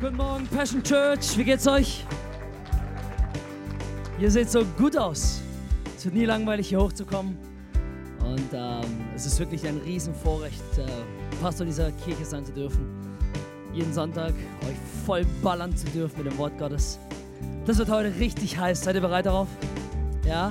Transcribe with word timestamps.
Guten 0.00 0.16
Morgen, 0.16 0.46
Passion 0.46 0.82
Church. 0.82 1.36
Wie 1.36 1.44
geht's 1.44 1.66
euch? 1.66 2.06
Ihr 4.18 4.30
seht 4.30 4.50
so 4.50 4.64
gut 4.78 4.96
aus. 4.96 5.42
Es 5.94 6.06
wird 6.06 6.14
nie 6.14 6.24
langweilig, 6.24 6.70
hier 6.70 6.80
hochzukommen. 6.80 7.36
Und 8.24 8.48
ähm, 8.54 8.80
es 9.14 9.26
ist 9.26 9.38
wirklich 9.38 9.66
ein 9.68 9.76
Riesenvorrecht, 9.76 10.78
äh, 10.78 10.86
Pastor 11.42 11.66
dieser 11.66 11.92
Kirche 11.92 12.24
sein 12.24 12.46
zu 12.46 12.52
dürfen. 12.52 12.88
Jeden 13.74 13.92
Sonntag 13.92 14.32
euch 14.66 14.76
voll 15.04 15.26
ballern 15.42 15.76
zu 15.76 15.86
dürfen 15.88 16.24
mit 16.24 16.32
dem 16.32 16.38
Wort 16.38 16.56
Gottes. 16.56 16.98
Das 17.66 17.76
wird 17.76 17.90
heute 17.90 18.18
richtig 18.18 18.56
heiß. 18.56 18.82
Seid 18.82 18.94
ihr 18.94 19.02
bereit 19.02 19.26
darauf? 19.26 19.48
Ja? 20.26 20.50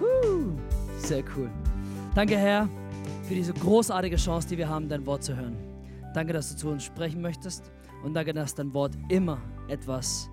Huh. 0.00 0.50
Sehr 0.98 1.24
cool. 1.34 1.48
Danke, 2.14 2.36
Herr, 2.36 2.68
für 3.26 3.34
diese 3.34 3.54
großartige 3.54 4.16
Chance, 4.16 4.48
die 4.48 4.58
wir 4.58 4.68
haben, 4.68 4.86
dein 4.90 5.06
Wort 5.06 5.24
zu 5.24 5.34
hören. 5.34 5.56
Danke, 6.12 6.34
dass 6.34 6.50
du 6.50 6.56
zu 6.56 6.68
uns 6.68 6.84
sprechen 6.84 7.22
möchtest. 7.22 7.72
Und 8.02 8.14
danke, 8.14 8.32
dass 8.32 8.54
dein 8.54 8.72
Wort 8.74 8.96
immer 9.08 9.40
etwas 9.68 10.28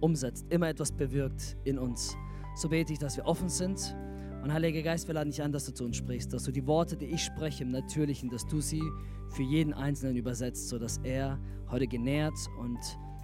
umsetzt, 0.00 0.46
immer 0.50 0.68
etwas 0.68 0.92
bewirkt 0.92 1.56
in 1.64 1.78
uns. 1.78 2.16
So 2.56 2.68
bete 2.68 2.92
ich, 2.92 2.98
dass 2.98 3.16
wir 3.16 3.26
offen 3.26 3.48
sind. 3.48 3.96
Und 4.42 4.52
Heiliger 4.52 4.82
Geist, 4.82 5.08
wir 5.08 5.14
laden 5.14 5.30
dich 5.30 5.42
an, 5.42 5.52
dass 5.52 5.64
du 5.64 5.72
zu 5.72 5.84
uns 5.84 5.96
sprichst, 5.96 6.32
dass 6.32 6.44
du 6.44 6.52
die 6.52 6.66
Worte, 6.66 6.96
die 6.96 7.06
ich 7.06 7.22
spreche 7.22 7.64
im 7.64 7.70
Natürlichen, 7.70 8.28
dass 8.28 8.46
du 8.46 8.60
sie 8.60 8.82
für 9.30 9.42
jeden 9.42 9.72
Einzelnen 9.72 10.16
übersetzt, 10.16 10.68
sodass 10.68 10.98
er 11.02 11.38
heute 11.70 11.86
genährt 11.86 12.36
und 12.60 12.78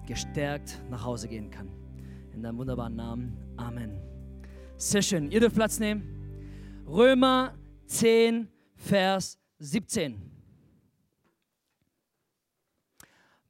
gestärkt 0.06 0.82
nach 0.90 1.04
Hause 1.04 1.28
gehen 1.28 1.50
kann. 1.50 1.68
In 2.32 2.42
deinem 2.42 2.56
wunderbaren 2.56 2.96
Namen. 2.96 3.36
Amen. 3.56 4.00
Sehr 4.76 5.02
schön. 5.02 5.30
Ihr 5.30 5.40
dürft 5.40 5.56
Platz 5.56 5.78
nehmen. 5.78 6.02
Römer 6.86 7.54
10, 7.86 8.48
Vers 8.76 9.38
17. 9.58 10.29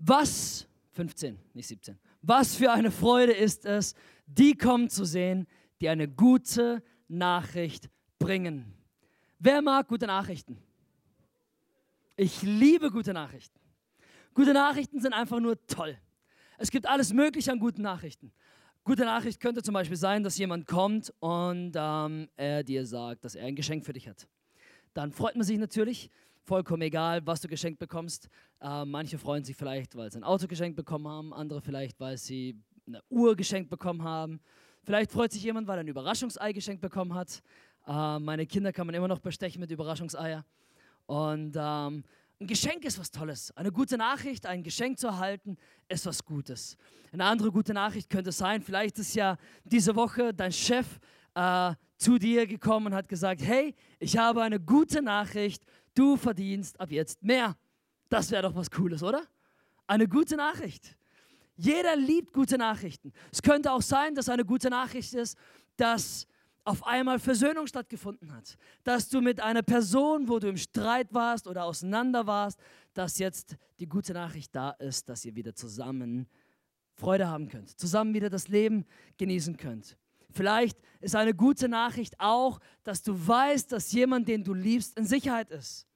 Was, 0.02 0.66
15, 0.92 1.38
nicht 1.52 1.68
17, 1.68 1.98
was 2.22 2.56
für 2.56 2.72
eine 2.72 2.90
Freude 2.90 3.32
ist 3.32 3.66
es, 3.66 3.94
die 4.26 4.56
kommen 4.56 4.88
zu 4.88 5.04
sehen, 5.04 5.46
die 5.80 5.90
eine 5.90 6.08
gute 6.08 6.82
Nachricht 7.06 7.90
bringen. 8.18 8.72
Wer 9.38 9.60
mag 9.60 9.88
gute 9.88 10.06
Nachrichten? 10.06 10.58
Ich 12.16 12.42
liebe 12.42 12.90
gute 12.90 13.12
Nachrichten. 13.12 13.58
Gute 14.32 14.54
Nachrichten 14.54 15.00
sind 15.00 15.12
einfach 15.12 15.38
nur 15.38 15.66
toll. 15.66 15.98
Es 16.56 16.70
gibt 16.70 16.86
alles 16.86 17.12
Mögliche 17.12 17.52
an 17.52 17.58
guten 17.58 17.82
Nachrichten. 17.82 18.32
Gute 18.84 19.04
Nachricht 19.04 19.38
könnte 19.38 19.62
zum 19.62 19.74
Beispiel 19.74 19.96
sein, 19.98 20.22
dass 20.22 20.38
jemand 20.38 20.66
kommt 20.66 21.12
und 21.20 21.72
ähm, 21.76 22.28
er 22.36 22.64
dir 22.64 22.86
sagt, 22.86 23.24
dass 23.24 23.34
er 23.34 23.46
ein 23.46 23.54
Geschenk 23.54 23.84
für 23.84 23.92
dich 23.92 24.08
hat. 24.08 24.26
Dann 24.94 25.12
freut 25.12 25.36
man 25.36 25.44
sich 25.44 25.58
natürlich, 25.58 26.10
vollkommen 26.44 26.82
egal, 26.82 27.26
was 27.26 27.40
du 27.40 27.48
geschenkt 27.48 27.78
bekommst. 27.78 28.28
Äh, 28.60 28.84
manche 28.84 29.18
freuen 29.18 29.44
sich 29.44 29.56
vielleicht, 29.56 29.96
weil 29.96 30.10
sie 30.10 30.18
ein 30.18 30.24
Auto 30.24 30.46
geschenkt 30.46 30.76
bekommen 30.76 31.08
haben, 31.08 31.32
andere 31.32 31.60
vielleicht, 31.60 31.98
weil 32.00 32.16
sie 32.16 32.58
eine 32.86 33.02
Uhr 33.08 33.36
geschenkt 33.36 33.70
bekommen 33.70 34.02
haben. 34.02 34.40
Vielleicht 34.82 35.12
freut 35.12 35.32
sich 35.32 35.42
jemand, 35.42 35.68
weil 35.68 35.78
er 35.78 35.84
ein 35.84 35.88
Überraschungsei 35.88 36.52
geschenkt 36.52 36.80
bekommen 36.80 37.14
hat. 37.14 37.42
Äh, 37.86 38.18
meine 38.18 38.46
Kinder 38.46 38.72
kann 38.72 38.86
man 38.86 38.94
immer 38.94 39.08
noch 39.08 39.20
bestechen 39.20 39.60
mit 39.60 39.70
Überraschungseier. 39.70 40.44
Und 41.06 41.56
ähm, 41.56 42.04
ein 42.40 42.46
Geschenk 42.46 42.84
ist 42.84 42.98
was 42.98 43.10
Tolles. 43.10 43.54
Eine 43.56 43.70
gute 43.70 43.98
Nachricht, 43.98 44.46
ein 44.46 44.62
Geschenk 44.62 44.98
zu 44.98 45.08
erhalten, 45.08 45.58
ist 45.88 46.06
was 46.06 46.24
Gutes. 46.24 46.76
Eine 47.12 47.24
andere 47.24 47.52
gute 47.52 47.74
Nachricht 47.74 48.08
könnte 48.08 48.32
sein, 48.32 48.62
vielleicht 48.62 48.98
ist 48.98 49.14
ja 49.14 49.36
diese 49.64 49.94
Woche 49.94 50.32
dein 50.32 50.52
Chef 50.52 50.98
äh, 51.34 51.74
zu 51.98 52.18
dir 52.18 52.46
gekommen 52.46 52.86
und 52.86 52.94
hat 52.94 53.08
gesagt, 53.08 53.42
hey, 53.42 53.74
ich 53.98 54.16
habe 54.16 54.42
eine 54.42 54.58
gute 54.58 55.02
Nachricht, 55.02 55.62
du 55.94 56.16
verdienst 56.16 56.78
ab 56.80 56.90
jetzt 56.90 57.22
mehr. 57.22 57.56
Das 58.08 58.30
wäre 58.30 58.42
doch 58.42 58.54
was 58.54 58.70
Cooles, 58.70 59.02
oder? 59.02 59.22
Eine 59.86 60.08
gute 60.08 60.36
Nachricht. 60.36 60.96
Jeder 61.56 61.96
liebt 61.96 62.32
gute 62.32 62.56
Nachrichten. 62.56 63.12
Es 63.30 63.42
könnte 63.42 63.72
auch 63.72 63.82
sein, 63.82 64.14
dass 64.14 64.28
eine 64.28 64.44
gute 64.44 64.70
Nachricht 64.70 65.14
ist, 65.14 65.36
dass 65.76 66.26
auf 66.64 66.86
einmal 66.86 67.18
Versöhnung 67.18 67.66
stattgefunden 67.66 68.32
hat. 68.32 68.56
Dass 68.84 69.08
du 69.08 69.20
mit 69.20 69.40
einer 69.40 69.62
Person, 69.62 70.28
wo 70.28 70.38
du 70.38 70.48
im 70.48 70.56
Streit 70.56 71.12
warst 71.12 71.46
oder 71.46 71.64
auseinander 71.64 72.26
warst, 72.26 72.58
dass 72.94 73.18
jetzt 73.18 73.56
die 73.78 73.86
gute 73.86 74.12
Nachricht 74.12 74.54
da 74.54 74.70
ist, 74.70 75.08
dass 75.08 75.24
ihr 75.24 75.34
wieder 75.34 75.54
zusammen 75.54 76.26
Freude 76.94 77.28
haben 77.28 77.48
könnt, 77.48 77.78
zusammen 77.78 78.14
wieder 78.14 78.28
das 78.28 78.48
Leben 78.48 78.84
genießen 79.16 79.56
könnt. 79.56 79.96
Vielleicht 80.32 80.78
ist 81.00 81.16
eine 81.16 81.34
gute 81.34 81.68
Nachricht 81.68 82.14
auch, 82.18 82.60
dass 82.84 83.02
du 83.02 83.14
weißt, 83.14 83.72
dass 83.72 83.92
jemand, 83.92 84.28
den 84.28 84.44
du 84.44 84.54
liebst, 84.54 84.98
in 84.98 85.04
Sicherheit 85.04 85.50
ist. 85.50 85.86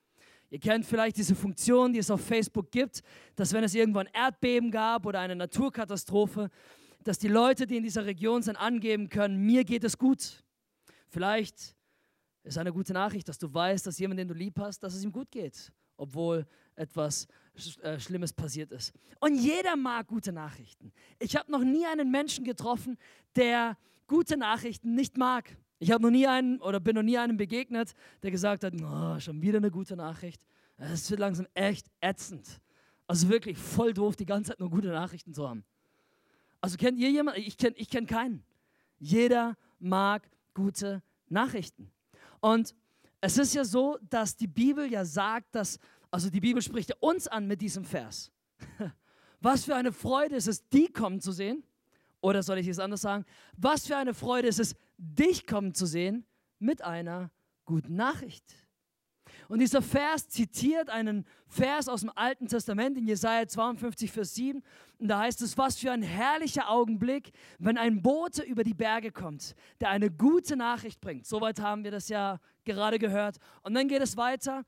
Ihr 0.50 0.60
kennt 0.60 0.86
vielleicht 0.86 1.16
diese 1.16 1.34
Funktion, 1.34 1.92
die 1.92 1.98
es 1.98 2.10
auf 2.10 2.20
Facebook 2.20 2.70
gibt, 2.70 3.02
dass 3.34 3.52
wenn 3.52 3.64
es 3.64 3.74
irgendwo 3.74 3.98
ein 3.98 4.08
Erdbeben 4.12 4.70
gab 4.70 5.04
oder 5.04 5.20
eine 5.20 5.34
Naturkatastrophe, 5.34 6.48
dass 7.02 7.18
die 7.18 7.28
Leute, 7.28 7.66
die 7.66 7.76
in 7.76 7.82
dieser 7.82 8.06
Region 8.06 8.42
sind, 8.42 8.56
angeben 8.56 9.08
können, 9.08 9.44
mir 9.44 9.64
geht 9.64 9.84
es 9.84 9.98
gut. 9.98 10.44
Vielleicht 11.08 11.74
ist 12.44 12.58
eine 12.58 12.72
gute 12.72 12.92
Nachricht, 12.92 13.28
dass 13.28 13.38
du 13.38 13.52
weißt, 13.52 13.86
dass 13.86 13.98
jemand, 13.98 14.20
den 14.20 14.28
du 14.28 14.34
lieb 14.34 14.58
hast, 14.58 14.80
dass 14.82 14.94
es 14.94 15.04
ihm 15.04 15.12
gut 15.12 15.30
geht, 15.30 15.72
obwohl 15.96 16.46
etwas 16.76 17.26
äh, 17.82 17.98
Schlimmes 17.98 18.32
passiert 18.32 18.72
ist. 18.72 18.92
Und 19.20 19.36
jeder 19.36 19.76
mag 19.76 20.06
gute 20.06 20.32
Nachrichten. 20.32 20.92
Ich 21.18 21.36
habe 21.36 21.50
noch 21.50 21.64
nie 21.64 21.86
einen 21.86 22.10
Menschen 22.10 22.44
getroffen, 22.44 22.98
der 23.36 23.76
gute 24.06 24.36
Nachrichten 24.36 24.94
nicht 24.94 25.16
mag. 25.16 25.56
Ich 25.78 25.90
habe 25.90 26.02
noch 26.02 26.10
nie 26.10 26.26
einen 26.26 26.60
oder 26.60 26.80
bin 26.80 26.94
noch 26.94 27.02
nie 27.02 27.18
einem 27.18 27.36
begegnet, 27.36 27.94
der 28.22 28.30
gesagt 28.30 28.64
hat, 28.64 28.74
oh, 28.80 29.20
schon 29.20 29.42
wieder 29.42 29.58
eine 29.58 29.70
gute 29.70 29.96
Nachricht. 29.96 30.44
Es 30.76 31.10
wird 31.10 31.20
langsam 31.20 31.46
echt 31.54 31.86
ätzend. 32.00 32.60
Also 33.06 33.28
wirklich 33.28 33.58
voll 33.58 33.92
doof, 33.92 34.16
die 34.16 34.26
ganze 34.26 34.50
Zeit 34.50 34.60
nur 34.60 34.70
gute 34.70 34.88
Nachrichten 34.88 35.34
zu 35.34 35.48
haben. 35.48 35.64
Also 36.60 36.78
kennt 36.78 36.98
ihr 36.98 37.10
jemanden? 37.10 37.42
Ich 37.42 37.58
kenne 37.58 37.76
ich 37.76 37.90
kenn 37.90 38.06
keinen. 38.06 38.42
Jeder 38.98 39.56
mag 39.78 40.28
gute 40.54 41.02
Nachrichten. 41.28 41.90
Und 42.40 42.74
es 43.20 43.36
ist 43.38 43.54
ja 43.54 43.64
so, 43.64 43.98
dass 44.08 44.36
die 44.36 44.46
Bibel 44.46 44.90
ja 44.90 45.04
sagt, 45.04 45.54
dass, 45.54 45.78
also 46.10 46.30
die 46.30 46.40
Bibel 46.40 46.62
spricht 46.62 46.90
ja 46.90 46.96
uns 47.00 47.28
an 47.28 47.46
mit 47.46 47.60
diesem 47.60 47.84
Vers. 47.84 48.30
Was 49.40 49.64
für 49.64 49.74
eine 49.74 49.92
Freude 49.92 50.36
ist 50.36 50.48
es, 50.48 50.66
die 50.68 50.88
kommen 50.88 51.20
zu 51.20 51.32
sehen. 51.32 51.62
Oder 52.24 52.42
soll 52.42 52.56
ich 52.56 52.68
es 52.68 52.78
anders 52.78 53.02
sagen? 53.02 53.26
Was 53.54 53.86
für 53.86 53.98
eine 53.98 54.14
Freude 54.14 54.48
ist 54.48 54.58
es, 54.58 54.74
dich 54.96 55.46
kommen 55.46 55.74
zu 55.74 55.84
sehen 55.84 56.24
mit 56.58 56.80
einer 56.80 57.30
guten 57.66 57.96
Nachricht. 57.96 58.44
Und 59.48 59.58
dieser 59.58 59.82
Vers 59.82 60.30
zitiert 60.30 60.88
einen 60.88 61.26
Vers 61.46 61.86
aus 61.86 62.00
dem 62.00 62.10
Alten 62.14 62.46
Testament 62.48 62.96
in 62.96 63.06
Jesaja 63.06 63.46
52, 63.46 64.10
Vers 64.10 64.34
7. 64.36 64.62
Und 64.98 65.08
da 65.08 65.18
heißt 65.18 65.42
es: 65.42 65.58
Was 65.58 65.76
für 65.76 65.92
ein 65.92 66.00
herrlicher 66.00 66.70
Augenblick, 66.70 67.30
wenn 67.58 67.76
ein 67.76 68.00
Bote 68.00 68.42
über 68.42 68.64
die 68.64 68.72
Berge 68.72 69.12
kommt, 69.12 69.54
der 69.82 69.90
eine 69.90 70.10
gute 70.10 70.56
Nachricht 70.56 71.02
bringt. 71.02 71.26
Soweit 71.26 71.60
haben 71.60 71.84
wir 71.84 71.90
das 71.90 72.08
ja 72.08 72.40
gerade 72.64 72.98
gehört. 72.98 73.36
Und 73.62 73.74
dann 73.74 73.86
geht 73.86 74.00
es 74.00 74.16
weiter. 74.16 74.64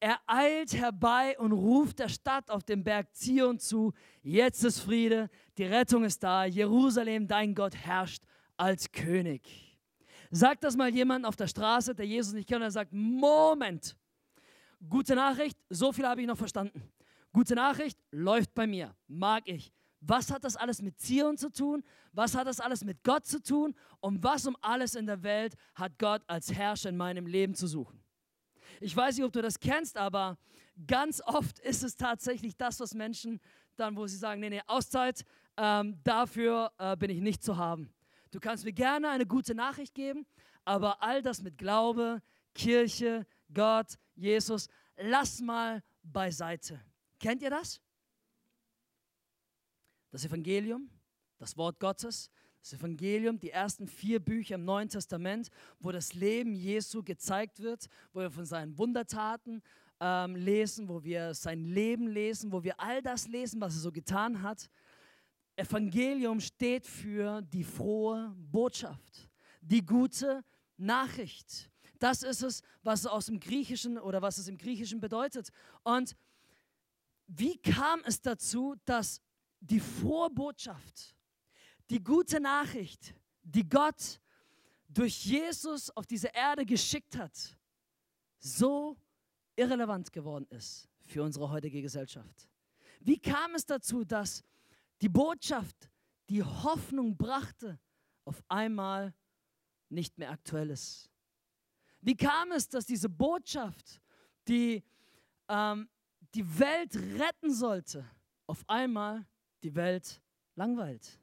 Er 0.00 0.20
eilt 0.26 0.74
herbei 0.74 1.38
und 1.38 1.52
ruft 1.52 1.98
der 1.98 2.08
Stadt 2.08 2.50
auf 2.50 2.64
dem 2.64 2.82
Berg 2.82 3.14
Zion 3.14 3.58
zu: 3.58 3.92
Jetzt 4.22 4.64
ist 4.64 4.80
Friede, 4.80 5.28
die 5.56 5.64
Rettung 5.64 6.04
ist 6.04 6.22
da, 6.22 6.44
Jerusalem, 6.44 7.26
dein 7.26 7.54
Gott 7.54 7.74
herrscht 7.74 8.22
als 8.56 8.90
König. 8.90 9.78
Sagt 10.30 10.64
das 10.64 10.76
mal 10.76 10.92
jemand 10.92 11.26
auf 11.26 11.36
der 11.36 11.46
Straße, 11.46 11.94
der 11.94 12.06
Jesus 12.06 12.32
nicht 12.32 12.48
kennt, 12.48 12.58
und 12.58 12.64
er 12.64 12.70
sagt: 12.70 12.92
Moment, 12.92 13.96
gute 14.88 15.14
Nachricht, 15.14 15.58
so 15.68 15.92
viel 15.92 16.06
habe 16.06 16.20
ich 16.20 16.26
noch 16.26 16.36
verstanden. 16.38 16.82
Gute 17.32 17.54
Nachricht 17.54 17.98
läuft 18.10 18.54
bei 18.54 18.66
mir, 18.66 18.94
mag 19.06 19.48
ich. 19.48 19.72
Was 20.00 20.30
hat 20.30 20.44
das 20.44 20.56
alles 20.56 20.82
mit 20.82 21.00
Zion 21.00 21.38
zu 21.38 21.50
tun? 21.50 21.82
Was 22.12 22.34
hat 22.34 22.46
das 22.46 22.60
alles 22.60 22.84
mit 22.84 23.02
Gott 23.02 23.24
zu 23.24 23.42
tun? 23.42 23.74
Und 24.00 24.22
was 24.22 24.46
um 24.46 24.56
alles 24.60 24.94
in 24.94 25.06
der 25.06 25.22
Welt 25.22 25.54
hat 25.74 25.98
Gott 25.98 26.22
als 26.26 26.52
Herrscher 26.52 26.90
in 26.90 26.96
meinem 26.96 27.26
Leben 27.26 27.54
zu 27.54 27.66
suchen? 27.66 28.02
Ich 28.80 28.94
weiß 28.94 29.16
nicht, 29.16 29.24
ob 29.24 29.32
du 29.32 29.40
das 29.40 29.58
kennst, 29.58 29.96
aber 29.96 30.36
ganz 30.86 31.22
oft 31.24 31.58
ist 31.60 31.82
es 31.82 31.96
tatsächlich 31.96 32.56
das, 32.56 32.80
was 32.80 32.94
Menschen 32.94 33.40
dann, 33.76 33.96
wo 33.96 34.06
sie 34.06 34.16
sagen, 34.16 34.40
nee, 34.40 34.50
nee, 34.50 34.62
Auszeit, 34.66 35.24
ähm, 35.56 35.98
dafür 36.04 36.72
äh, 36.78 36.96
bin 36.96 37.10
ich 37.10 37.20
nicht 37.20 37.42
zu 37.42 37.56
haben. 37.56 37.92
Du 38.30 38.40
kannst 38.40 38.64
mir 38.64 38.72
gerne 38.72 39.10
eine 39.10 39.26
gute 39.26 39.54
Nachricht 39.54 39.94
geben, 39.94 40.26
aber 40.64 41.02
all 41.02 41.22
das 41.22 41.42
mit 41.42 41.58
Glaube, 41.58 42.20
Kirche, 42.54 43.26
Gott, 43.52 43.98
Jesus, 44.16 44.68
lass 44.96 45.40
mal 45.40 45.82
beiseite. 46.02 46.80
Kennt 47.18 47.42
ihr 47.42 47.50
das? 47.50 47.80
Das 50.10 50.24
Evangelium, 50.24 50.90
das 51.38 51.56
Wort 51.56 51.80
Gottes, 51.80 52.30
das 52.60 52.72
Evangelium, 52.72 53.38
die 53.38 53.50
ersten 53.50 53.86
vier 53.86 54.20
Bücher 54.20 54.54
im 54.54 54.64
Neuen 54.64 54.88
Testament, 54.88 55.50
wo 55.80 55.92
das 55.92 56.14
Leben 56.14 56.54
Jesu 56.54 57.02
gezeigt 57.02 57.60
wird, 57.60 57.86
wo 58.12 58.20
wir 58.20 58.30
von 58.30 58.46
seinen 58.46 58.78
Wundertaten 58.78 59.62
ähm, 60.00 60.36
lesen, 60.36 60.88
wo 60.88 61.02
wir 61.02 61.34
sein 61.34 61.64
Leben 61.64 62.08
lesen, 62.08 62.52
wo 62.52 62.62
wir 62.62 62.80
all 62.80 63.02
das 63.02 63.28
lesen, 63.28 63.60
was 63.60 63.74
er 63.74 63.80
so 63.80 63.92
getan 63.92 64.42
hat. 64.42 64.70
Evangelium 65.56 66.40
steht 66.40 66.86
für 66.86 67.42
die 67.42 67.64
frohe 67.64 68.34
Botschaft, 68.36 69.30
die 69.60 69.84
gute 69.84 70.44
Nachricht. 70.76 71.70
Das 71.98 72.22
ist 72.22 72.42
es, 72.42 72.62
was 72.82 73.06
aus 73.06 73.26
dem 73.26 73.38
Griechischen 73.38 73.98
oder 73.98 74.20
was 74.20 74.38
es 74.38 74.48
im 74.48 74.58
Griechischen 74.58 75.00
bedeutet. 75.00 75.50
Und 75.84 76.16
wie 77.26 77.56
kam 77.58 78.00
es 78.04 78.20
dazu, 78.20 78.74
dass 78.84 79.20
die 79.60 79.80
Vorbotschaft, 79.80 81.14
die 81.88 82.02
gute 82.02 82.40
Nachricht, 82.40 83.14
die 83.42 83.66
Gott 83.68 84.20
durch 84.88 85.24
Jesus 85.24 85.90
auf 85.90 86.06
diese 86.06 86.28
Erde 86.28 86.66
geschickt 86.66 87.16
hat, 87.16 87.56
so 88.38 88.96
irrelevant 89.56 90.12
geworden 90.12 90.46
ist 90.50 90.88
für 91.06 91.22
unsere 91.22 91.48
heutige 91.48 91.80
Gesellschaft? 91.80 92.48
Wie 93.00 93.18
kam 93.18 93.54
es 93.54 93.64
dazu, 93.64 94.04
dass 94.04 94.42
die 95.04 95.10
Botschaft, 95.10 95.90
die 96.30 96.42
Hoffnung 96.42 97.14
brachte, 97.14 97.78
auf 98.24 98.42
einmal 98.48 99.12
nicht 99.90 100.16
mehr 100.16 100.30
aktuell 100.30 100.70
ist? 100.70 101.10
Wie 102.00 102.16
kam 102.16 102.52
es, 102.52 102.66
dass 102.70 102.86
diese 102.86 103.10
Botschaft, 103.10 104.00
die 104.48 104.82
ähm, 105.50 105.90
die 106.34 106.58
Welt 106.58 106.96
retten 106.96 107.52
sollte, 107.52 108.10
auf 108.46 108.64
einmal 108.66 109.26
die 109.62 109.74
Welt 109.74 110.22
langweilt? 110.54 111.20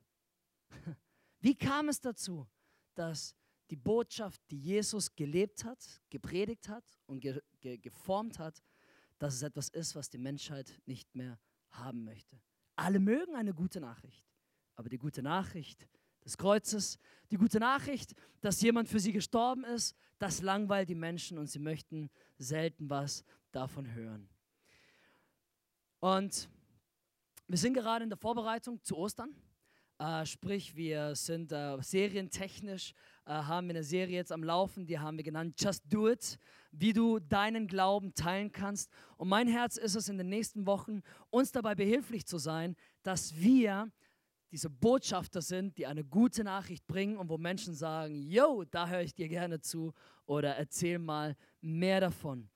Wie 1.39 1.55
kam 1.55 1.89
es 1.89 1.99
dazu, 1.99 2.47
dass 2.93 3.35
die 3.71 3.77
Botschaft, 3.77 4.43
die 4.51 4.59
Jesus 4.59 5.15
gelebt 5.15 5.65
hat, 5.65 6.03
gepredigt 6.11 6.69
hat 6.69 6.85
und 7.07 7.19
ge 7.19 7.41
ge 7.59 7.79
geformt 7.79 8.37
hat, 8.37 8.61
dass 9.17 9.33
es 9.33 9.41
etwas 9.41 9.69
ist, 9.69 9.95
was 9.95 10.07
die 10.07 10.19
Menschheit 10.19 10.79
nicht 10.85 11.15
mehr 11.15 11.39
haben 11.71 12.03
möchte. 12.03 12.39
Alle 12.81 12.99
mögen 12.99 13.35
eine 13.35 13.53
gute 13.53 13.79
Nachricht, 13.79 14.25
aber 14.75 14.89
die 14.89 14.97
gute 14.97 15.21
Nachricht 15.21 15.87
des 16.25 16.35
Kreuzes, 16.35 16.97
die 17.29 17.37
gute 17.37 17.59
Nachricht, 17.59 18.15
dass 18.41 18.59
jemand 18.59 18.89
für 18.89 18.99
sie 18.99 19.11
gestorben 19.11 19.63
ist, 19.63 19.95
das 20.17 20.41
langweilt 20.41 20.89
die 20.89 20.95
Menschen 20.95 21.37
und 21.37 21.45
sie 21.45 21.59
möchten 21.59 22.09
selten 22.39 22.89
was 22.89 23.23
davon 23.51 23.93
hören. 23.93 24.27
Und 25.99 26.49
wir 27.45 27.59
sind 27.59 27.75
gerade 27.75 28.03
in 28.03 28.09
der 28.09 28.17
Vorbereitung 28.17 28.83
zu 28.83 28.97
Ostern. 28.97 29.35
Äh, 29.99 30.25
sprich, 30.25 30.75
wir 30.75 31.15
sind 31.15 31.51
äh, 31.51 31.77
serientechnisch, 31.83 32.95
äh, 33.25 33.31
haben 33.31 33.67
wir 33.67 33.75
eine 33.75 33.83
Serie 33.83 34.15
jetzt 34.15 34.31
am 34.31 34.43
Laufen, 34.43 34.85
die 34.85 34.99
haben 34.99 35.17
wir 35.17 35.23
genannt 35.23 35.55
Just 35.59 35.83
Do 35.87 36.09
It, 36.09 36.37
wie 36.71 36.93
du 36.93 37.19
deinen 37.19 37.67
Glauben 37.67 38.13
teilen 38.13 38.51
kannst. 38.51 38.89
Und 39.17 39.29
mein 39.29 39.47
Herz 39.47 39.77
ist 39.77 39.95
es 39.95 40.09
in 40.09 40.17
den 40.17 40.29
nächsten 40.29 40.65
Wochen, 40.65 41.01
uns 41.29 41.51
dabei 41.51 41.75
behilflich 41.75 42.25
zu 42.25 42.37
sein, 42.37 42.75
dass 43.03 43.35
wir 43.35 43.91
diese 44.51 44.69
Botschafter 44.69 45.41
sind, 45.41 45.77
die 45.77 45.87
eine 45.87 46.03
gute 46.03 46.43
Nachricht 46.43 46.85
bringen 46.87 47.17
und 47.17 47.29
wo 47.29 47.37
Menschen 47.37 47.73
sagen, 47.73 48.15
yo, 48.15 48.65
da 48.65 48.87
höre 48.87 49.01
ich 49.01 49.13
dir 49.13 49.29
gerne 49.29 49.61
zu 49.61 49.93
oder 50.25 50.55
erzähl 50.57 50.99
mal 50.99 51.37
mehr 51.61 52.01
davon. 52.01 52.49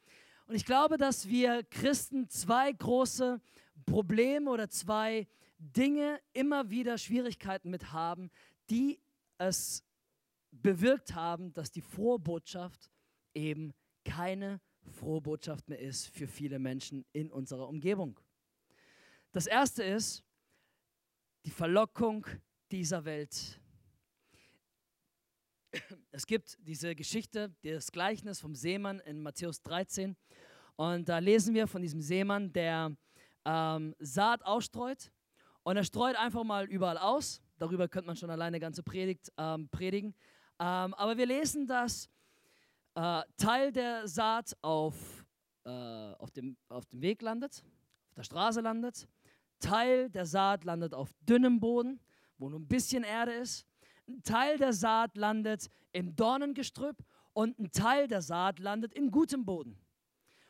Und 0.48 0.56
ich 0.56 0.66
glaube, 0.66 0.98
dass 0.98 1.28
wir 1.28 1.64
Christen 1.64 2.30
zwei 2.30 2.72
große 2.72 3.40
Probleme 3.86 4.50
oder 4.52 4.70
zwei 4.70 5.28
Dinge 5.58 6.20
immer 6.34 6.70
wieder 6.70 6.98
Schwierigkeiten 6.98 7.70
mit 7.70 7.94
haben, 7.94 8.30
die 8.70 9.00
es 9.38 9.84
bewirkt 10.62 11.14
haben, 11.16 11.54
dass 11.54 11.72
die 11.72 11.82
Vorbotschaft 11.82 12.90
eben 13.34 13.74
keine 14.04 14.62
Vorbotschaft 14.82 15.68
mehr 15.68 15.80
ist 15.80 16.08
für 16.08 16.28
viele 16.28 16.60
Menschen 16.60 17.06
in 17.12 17.32
unserer 17.32 17.68
Umgebung. 17.68 18.20
Das 19.32 19.48
erste 19.48 19.84
ist 19.84 20.24
die 21.46 21.52
Verlockung 21.52 22.26
dieser 22.72 23.04
Welt. 23.06 23.60
Es 26.12 26.26
gibt 26.26 26.58
diese 26.62 26.96
Geschichte, 26.96 27.54
das 27.62 27.92
Gleichnis 27.92 28.40
vom 28.40 28.56
Seemann 28.56 29.00
in 29.02 29.22
Matthäus 29.22 29.62
13. 29.62 30.16
Und 30.78 31.10
da 31.10 31.20
lesen 31.20 31.54
wir 31.54 31.68
von 31.68 31.82
diesem 31.82 32.02
Seemann, 32.02 32.54
der 32.54 32.96
ähm, 33.46 33.96
Saat 34.00 34.44
ausstreut 34.46 35.12
und 35.64 35.78
er 35.78 35.84
streut 35.84 36.16
einfach 36.16 36.44
mal 36.44 36.66
überall 36.66 36.98
aus. 36.98 37.42
Darüber 37.58 37.88
könnte 37.88 38.08
man 38.08 38.16
schon 38.16 38.30
alleine 38.30 38.48
eine 38.48 38.60
ganze 38.60 38.84
Predigt 38.84 39.32
ähm, 39.38 39.70
predigen. 39.70 40.16
Ähm, 40.60 40.94
aber 40.94 41.18
wir 41.18 41.26
lesen, 41.26 41.68
dass 41.68 42.10
äh, 42.96 43.22
Teil 43.38 43.72
der 43.72 44.08
Saat 44.08 44.56
auf, 44.62 45.26
äh, 45.66 45.70
auf, 45.70 46.32
dem, 46.32 46.58
auf 46.70 46.86
dem 46.86 47.02
Weg 47.02 47.22
landet, 47.22 47.64
auf 48.10 48.14
der 48.16 48.24
Straße 48.24 48.62
landet. 48.62 49.08
Teil 49.60 50.10
der 50.10 50.26
Saat 50.26 50.64
landet 50.64 50.94
auf 50.94 51.12
dünnem 51.22 51.60
Boden, 51.60 52.00
wo 52.38 52.50
nur 52.50 52.60
ein 52.60 52.68
bisschen 52.68 53.04
Erde 53.04 53.34
ist. 53.34 53.66
Ein 54.08 54.22
Teil 54.24 54.58
der 54.58 54.74
Saat 54.74 55.18
landet 55.18 55.68
im 55.92 56.16
Dornengestrüpp 56.16 57.04
und 57.34 57.60
ein 57.60 57.72
Teil 57.72 58.08
der 58.08 58.22
Saat 58.22 58.60
landet 58.60 58.94
in 58.94 59.12
gutem 59.12 59.46
Boden. 59.46 59.78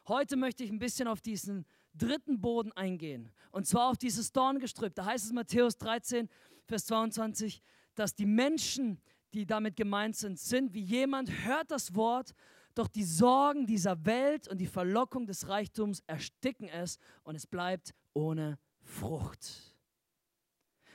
Heute 0.08 0.36
möchte 0.36 0.63
ich 0.63 0.69
ein 0.69 0.80
bisschen 0.80 1.08
auf 1.08 1.22
diesen 1.22 1.66
dritten 1.96 2.40
Boden 2.42 2.72
eingehen. 2.74 3.31
Und 3.51 3.66
zwar 3.66 3.90
auf 3.90 3.98
dieses 3.98 4.31
Dorngestrüpp. 4.31 4.94
Da 4.94 5.06
heißt 5.06 5.25
es 5.25 5.31
Matthäus 5.31 5.78
13, 5.78 6.30
Vers 6.66 6.86
22, 6.86 7.62
dass 7.96 8.13
die 8.13 8.25
Menschen, 8.25 9.01
die 9.36 9.46
damit 9.46 9.76
gemeint 9.76 10.16
sind, 10.16 10.40
sind 10.40 10.74
wie 10.74 10.82
jemand 10.82 11.30
hört 11.46 11.70
das 11.70 11.94
Wort, 11.94 12.34
doch 12.74 12.88
die 12.88 13.04
Sorgen 13.04 13.66
dieser 13.66 14.06
Welt 14.06 14.48
und 14.48 14.60
die 14.60 14.68
Verlockung 14.68 15.28
des 15.28 15.48
Reichtums 15.48 16.02
ersticken 16.08 16.70
es 16.70 16.98
und 17.24 17.36
es 17.36 17.46
bleibt 17.46 17.94
ohne 18.14 18.58
Frucht. 18.82 19.76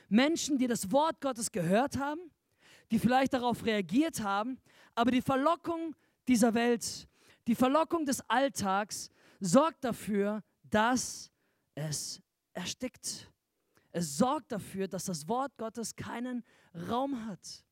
Menschen, 0.09 0.57
die 0.57 0.67
das 0.67 0.91
Wort 0.91 1.21
Gottes 1.21 1.51
gehört 1.51 1.97
haben, 1.97 2.19
die 2.89 2.99
vielleicht 2.99 3.33
darauf 3.33 3.63
reagiert 3.65 4.21
haben, 4.21 4.59
aber 4.95 5.11
die 5.11 5.21
Verlockung 5.21 5.95
dieser 6.27 6.53
Welt, 6.53 7.07
die 7.47 7.55
Verlockung 7.55 8.05
des 8.05 8.21
Alltags 8.29 9.09
sorgt 9.39 9.83
dafür, 9.83 10.43
dass 10.63 11.31
es 11.75 12.21
erstickt. 12.53 13.31
Es 13.91 14.17
sorgt 14.17 14.51
dafür, 14.51 14.87
dass 14.87 15.05
das 15.05 15.27
Wort 15.27 15.57
Gottes 15.57 15.95
keinen 15.95 16.43
Raum 16.89 17.25
hat. 17.27 17.65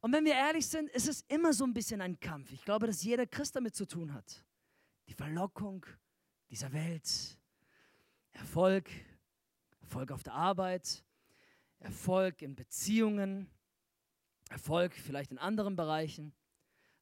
Und 0.00 0.12
wenn 0.12 0.24
wir 0.24 0.34
ehrlich 0.34 0.66
sind, 0.66 0.88
ist 0.90 1.08
es 1.08 1.22
immer 1.28 1.52
so 1.52 1.64
ein 1.64 1.74
bisschen 1.74 2.00
ein 2.00 2.18
Kampf. 2.20 2.52
Ich 2.52 2.64
glaube, 2.64 2.86
dass 2.86 3.02
jeder 3.02 3.26
Christ 3.26 3.56
damit 3.56 3.74
zu 3.74 3.86
tun 3.86 4.14
hat. 4.14 4.44
Die 5.08 5.14
Verlockung 5.14 5.84
dieser 6.50 6.72
Welt. 6.72 7.38
Erfolg, 8.32 8.88
Erfolg 9.80 10.12
auf 10.12 10.22
der 10.22 10.34
Arbeit, 10.34 11.04
Erfolg 11.80 12.42
in 12.42 12.54
Beziehungen, 12.54 13.50
Erfolg 14.48 14.94
vielleicht 14.94 15.32
in 15.32 15.38
anderen 15.38 15.74
Bereichen, 15.76 16.32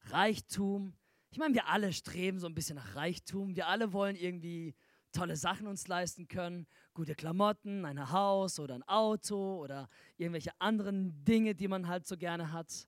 Reichtum. 0.05 0.93
Ich 1.29 1.37
meine, 1.37 1.53
wir 1.53 1.67
alle 1.67 1.93
streben 1.93 2.39
so 2.39 2.47
ein 2.47 2.55
bisschen 2.55 2.75
nach 2.75 2.95
Reichtum. 2.95 3.55
Wir 3.55 3.67
alle 3.67 3.93
wollen 3.93 4.15
irgendwie 4.15 4.73
tolle 5.11 5.35
Sachen 5.35 5.67
uns 5.67 5.87
leisten 5.87 6.27
können, 6.27 6.67
gute 6.93 7.15
Klamotten, 7.15 7.85
ein 7.85 8.11
Haus 8.11 8.59
oder 8.59 8.75
ein 8.75 8.83
Auto 8.83 9.57
oder 9.61 9.89
irgendwelche 10.17 10.51
anderen 10.59 11.23
Dinge, 11.23 11.55
die 11.55 11.67
man 11.67 11.87
halt 11.87 12.07
so 12.07 12.17
gerne 12.17 12.51
hat. 12.51 12.87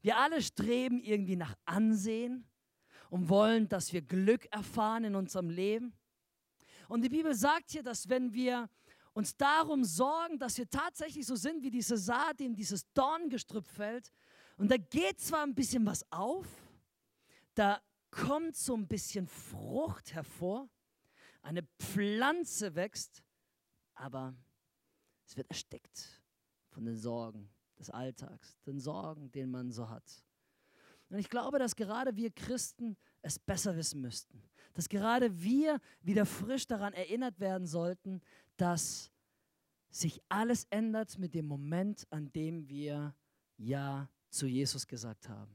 Wir 0.00 0.16
alle 0.18 0.42
streben 0.42 1.00
irgendwie 1.00 1.36
nach 1.36 1.54
Ansehen 1.64 2.48
und 3.10 3.28
wollen, 3.28 3.68
dass 3.68 3.92
wir 3.92 4.02
Glück 4.02 4.46
erfahren 4.52 5.04
in 5.04 5.14
unserem 5.14 5.50
Leben. 5.50 5.94
Und 6.88 7.02
die 7.02 7.08
Bibel 7.08 7.34
sagt 7.34 7.70
hier, 7.70 7.82
dass 7.82 8.08
wenn 8.08 8.32
wir 8.32 8.68
uns 9.12 9.36
darum 9.36 9.84
sorgen, 9.84 10.38
dass 10.38 10.58
wir 10.58 10.68
tatsächlich 10.68 11.26
so 11.26 11.36
sind 11.36 11.62
wie 11.62 11.70
diese 11.70 11.96
Saat, 11.96 12.40
die 12.40 12.46
in 12.46 12.54
dieses 12.54 12.90
Dorngestrüpp 12.92 13.66
fällt, 13.66 14.10
und 14.56 14.70
da 14.70 14.76
geht 14.76 15.20
zwar 15.20 15.42
ein 15.42 15.54
bisschen 15.54 15.84
was 15.86 16.04
auf, 16.12 16.46
da 17.54 17.80
kommt 18.10 18.56
so 18.56 18.74
ein 18.74 18.86
bisschen 18.86 19.26
Frucht 19.26 20.14
hervor, 20.14 20.68
eine 21.42 21.62
Pflanze 21.78 22.74
wächst, 22.74 23.22
aber 23.94 24.34
es 25.26 25.36
wird 25.36 25.48
erstickt 25.48 26.22
von 26.70 26.84
den 26.84 26.96
Sorgen 26.96 27.50
des 27.78 27.90
Alltags, 27.90 28.58
den 28.66 28.80
Sorgen, 28.80 29.30
den 29.32 29.50
man 29.50 29.70
so 29.70 29.88
hat. 29.88 30.24
Und 31.10 31.18
ich 31.18 31.28
glaube, 31.28 31.58
dass 31.58 31.76
gerade 31.76 32.16
wir 32.16 32.30
Christen 32.30 32.96
es 33.20 33.38
besser 33.38 33.76
wissen 33.76 34.00
müssten. 34.00 34.42
Dass 34.72 34.88
gerade 34.88 35.42
wir 35.42 35.78
wieder 36.00 36.24
frisch 36.24 36.66
daran 36.66 36.94
erinnert 36.94 37.38
werden 37.38 37.66
sollten, 37.66 38.22
dass 38.56 39.10
sich 39.90 40.22
alles 40.30 40.66
ändert 40.70 41.18
mit 41.18 41.34
dem 41.34 41.46
Moment, 41.46 42.06
an 42.10 42.32
dem 42.32 42.66
wir 42.68 43.14
Ja 43.58 44.08
zu 44.30 44.46
Jesus 44.46 44.86
gesagt 44.86 45.28
haben. 45.28 45.54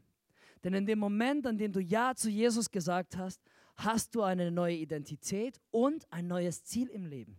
Denn 0.64 0.74
in 0.74 0.86
dem 0.86 1.00
Moment, 1.00 1.48
an 1.48 1.58
dem 1.58 1.72
du 1.72 1.80
Ja 1.80 2.14
zu 2.16 2.30
Jesus 2.30 2.70
gesagt 2.70 3.18
hast, 3.18 3.42
hast 3.78 4.16
du 4.16 4.24
eine 4.24 4.52
neue 4.52 4.76
Identität 4.76 5.62
und 5.72 6.12
ein 6.12 6.28
neues 6.28 6.64
Ziel 6.64 6.90
im 6.90 7.06
Leben. 7.06 7.38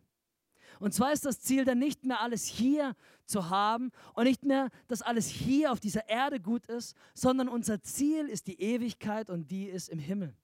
Und 0.80 0.94
zwar 0.94 1.12
ist 1.12 1.24
das 1.24 1.40
Ziel 1.40 1.64
dann 1.64 1.78
nicht 1.78 2.04
mehr 2.04 2.20
alles 2.20 2.46
hier 2.46 2.94
zu 3.24 3.50
haben 3.50 3.90
und 4.14 4.24
nicht 4.24 4.44
mehr, 4.44 4.70
dass 4.86 5.02
alles 5.02 5.28
hier 5.28 5.72
auf 5.72 5.80
dieser 5.80 6.08
Erde 6.08 6.40
gut 6.40 6.66
ist, 6.66 6.96
sondern 7.14 7.48
unser 7.48 7.82
Ziel 7.82 8.28
ist 8.28 8.46
die 8.46 8.60
Ewigkeit 8.60 9.28
und 9.28 9.50
die 9.50 9.64
ist 9.64 9.88
im 9.88 9.98
Himmel. 9.98 10.34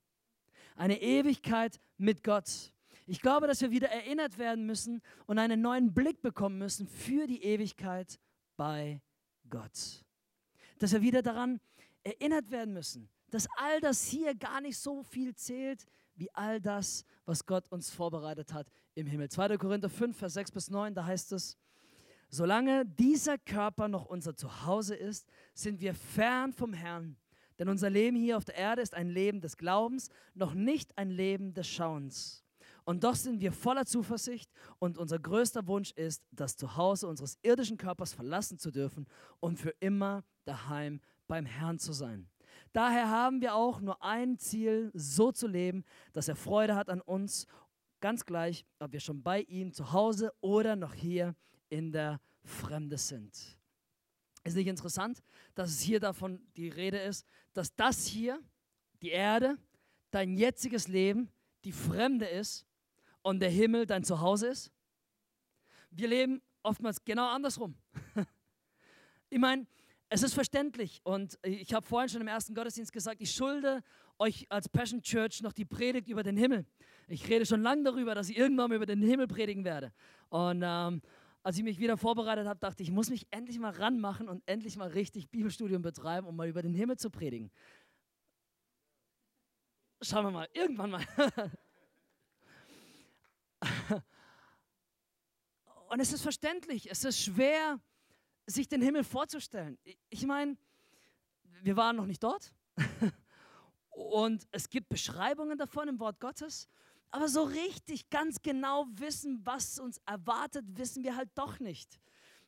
Eine 0.77 1.01
Ewigkeit 1.01 1.81
mit 1.99 2.25
Gott. 2.25 2.73
Ich 3.07 3.21
glaube, 3.21 3.47
dass 3.47 3.61
wir 3.61 3.71
wieder 3.71 3.89
erinnert 3.91 4.39
werden 4.39 4.67
müssen 4.67 5.03
und 5.27 5.39
einen 5.39 5.61
neuen 5.61 5.95
Blick 5.95 6.21
bekommen 6.21 6.59
müssen 6.59 6.89
für 6.89 7.27
die 7.27 7.43
Ewigkeit 7.45 8.19
bei 8.57 9.01
Gott. 9.51 10.05
Dass 10.79 10.93
wir 10.93 11.03
wieder 11.03 11.23
daran 11.23 11.61
erinnert 12.03 12.51
werden 12.51 12.75
müssen, 12.75 13.09
dass 13.35 13.49
all 13.57 13.81
das 13.81 14.07
hier 14.07 14.33
gar 14.37 14.61
nicht 14.61 14.79
so 14.79 15.03
viel 15.03 15.35
zählt, 15.35 15.85
wie 16.15 16.33
all 16.35 16.61
das, 16.61 17.05
was 17.25 17.45
Gott 17.45 17.67
uns 17.73 17.91
vorbereitet 17.91 18.53
hat 18.53 18.69
im 18.95 19.09
Himmel. 19.09 19.29
2. 19.29 19.59
Korinther 19.59 19.89
5, 19.89 20.17
Vers 20.17 20.35
6 20.35 20.53
bis 20.53 20.71
9, 20.71 20.95
da 20.95 21.05
heißt 21.05 21.33
es, 21.33 21.59
Solange 22.31 22.87
dieser 22.87 23.37
Körper 23.37 23.89
noch 23.89 24.07
unser 24.07 24.37
Zuhause 24.37 24.95
ist, 24.95 25.29
sind 25.53 25.81
wir 25.81 25.95
fern 25.95 26.53
vom 26.53 26.73
Herrn. 26.73 27.17
Denn 27.59 27.69
unser 27.69 27.91
Leben 27.91 28.17
hier 28.17 28.37
auf 28.37 28.45
der 28.45 28.55
Erde 28.55 28.83
ist 28.83 28.95
ein 28.95 29.09
Leben 29.09 29.41
des 29.41 29.57
Glaubens, 29.57 30.11
noch 30.35 30.55
nicht 30.55 30.97
ein 30.97 31.11
Leben 31.11 31.55
des 31.55 31.67
Schauens. 31.67 32.45
Und 32.85 33.03
doch 33.03 33.17
sind 33.17 33.41
wir 33.41 33.51
voller 33.51 33.85
Zuversicht 33.85 34.49
und 34.79 34.97
unser 34.97 35.19
größter 35.19 35.67
Wunsch 35.67 35.91
ist, 35.93 36.23
das 36.31 36.57
Zuhause 36.57 37.09
unseres 37.09 37.37
irdischen 37.43 37.79
Körpers 37.79 38.13
verlassen 38.13 38.61
zu 38.61 38.71
dürfen 38.71 39.09
und 39.41 39.59
für 39.59 39.75
immer 39.81 40.23
daheim 40.45 41.01
beim 41.27 41.47
Herrn 41.47 41.81
zu 41.81 41.93
sein. 41.93 42.29
Daher 42.75 43.09
haben 43.09 43.41
wir 43.41 43.55
auch 43.55 43.81
nur 43.81 44.03
ein 44.03 44.37
Ziel, 44.37 44.91
so 44.95 45.31
zu 45.31 45.47
leben, 45.47 45.85
dass 46.13 46.27
er 46.27 46.35
Freude 46.35 46.75
hat 46.75 46.91
an 46.91 47.01
uns, 47.01 47.47
ganz 48.01 48.27
gleich, 48.27 48.67
ob 48.81 48.91
wir 48.93 48.99
schon 48.99 49.23
bei 49.23 49.43
ihm 49.43 49.73
zu 49.73 49.93
Hause 49.93 50.33
oder 50.41 50.75
noch 50.75 50.93
hier 50.93 51.37
in 51.69 51.93
der 51.93 52.21
Fremde 52.43 52.99
sind. 52.99 53.33
Ist 54.43 54.57
nicht 54.57 54.67
interessant, 54.67 55.23
dass 55.55 55.71
es 55.71 55.83
hier 55.83 56.01
davon 56.01 56.45
die 56.57 56.69
Rede 56.69 56.99
ist, 56.99 57.25
dass 57.53 57.77
das 57.77 58.07
hier, 58.07 58.43
die 59.03 59.11
Erde, 59.11 59.57
dein 60.11 60.37
jetziges 60.37 60.89
Leben, 60.89 61.31
die 61.65 61.71
Fremde 61.71 62.27
ist 62.27 62.67
und 63.23 63.39
der 63.39 63.51
Himmel 63.51 63.87
dein 63.87 64.03
Zuhause 64.03 64.49
ist? 64.49 64.73
Wir 65.91 66.09
leben 66.09 66.43
oftmals 66.65 67.05
genau 67.05 67.29
andersrum. 67.29 67.77
ich 69.31 69.39
meine, 69.39 69.65
es 70.15 70.23
ist 70.23 70.35
verständlich 70.35 71.01
und 71.03 71.41
ich 71.43 71.75
habe 71.75 71.85
vorhin 71.85 72.09
schon 72.09 72.21
im 72.21 72.29
ersten 72.29 72.55
Gottesdienst 72.55 72.93
gesagt, 72.93 73.21
ich 73.21 73.33
schulde 73.33 73.83
euch 74.17 74.47
als 74.49 74.69
Passion 74.69 75.03
Church 75.03 75.43
noch 75.43 75.53
die 75.53 75.65
Predigt 75.65 76.07
über 76.07 76.23
den 76.23 76.37
Himmel. 76.37 76.67
Ich 77.09 77.29
rede 77.29 77.45
schon 77.45 77.63
lange 77.63 77.83
darüber, 77.83 78.15
dass 78.15 78.29
ich 78.29 78.39
irgendwann 78.39 78.69
mal 78.69 78.77
über 78.77 78.87
den 78.87 79.03
Himmel 79.03 79.27
predigen 79.27 79.65
werde. 79.65 79.93
Und 80.29 80.63
ähm, 80.65 81.03
als 81.43 81.59
ich 81.59 81.65
mich 81.65 81.81
wieder 81.81 81.97
vorbereitet 81.97 82.47
habe, 82.47 82.61
dachte 82.61 82.85
ich, 82.85 82.91
ich 82.91 82.95
muss 82.95 83.11
mich 83.11 83.27
endlich 83.33 83.59
mal 83.59 83.73
ranmachen 83.73 84.29
und 84.29 84.45
endlich 84.47 84.77
mal 84.77 84.87
richtig 84.87 85.31
Bibelstudium 85.31 85.83
betreiben, 85.83 86.29
um 86.29 86.37
mal 86.37 86.47
über 86.49 86.63
den 86.63 86.75
Himmel 86.75 86.97
zu 86.97 87.11
predigen. 87.11 87.51
Schauen 90.01 90.27
wir 90.27 90.31
mal, 90.31 90.49
irgendwann 90.53 90.93
mal. 90.93 91.05
und 95.89 95.99
es 95.99 96.13
ist 96.13 96.23
verständlich, 96.23 96.89
es 96.89 97.03
ist 97.03 97.21
schwer, 97.21 97.81
sich 98.47 98.69
den 98.69 98.83
Himmel 98.83 99.05
vorzustellen. 99.05 99.79
Ich 100.11 100.27
meine, 100.27 100.57
wir 101.63 101.77
waren 101.77 101.97
noch 101.97 102.07
nicht 102.07 102.23
dort. 102.23 102.55
Und 103.91 104.47
es 104.51 104.69
gibt 104.69 104.89
Beschreibungen 104.89 105.57
davon 105.57 105.89
im 105.89 105.99
Wort 106.01 106.21
Gottes. 106.21 106.69
Aber 107.11 107.29
so 107.29 107.45
richtig 107.45 108.11
ganz 108.11 108.43
genau 108.43 108.87
wissen, 108.91 109.41
was 109.45 109.79
uns 109.79 110.01
erwartet, 110.05 110.65
wissen 110.77 111.05
wir 111.05 111.15
halt 111.15 111.31
doch 111.37 111.61
nicht. 111.61 112.01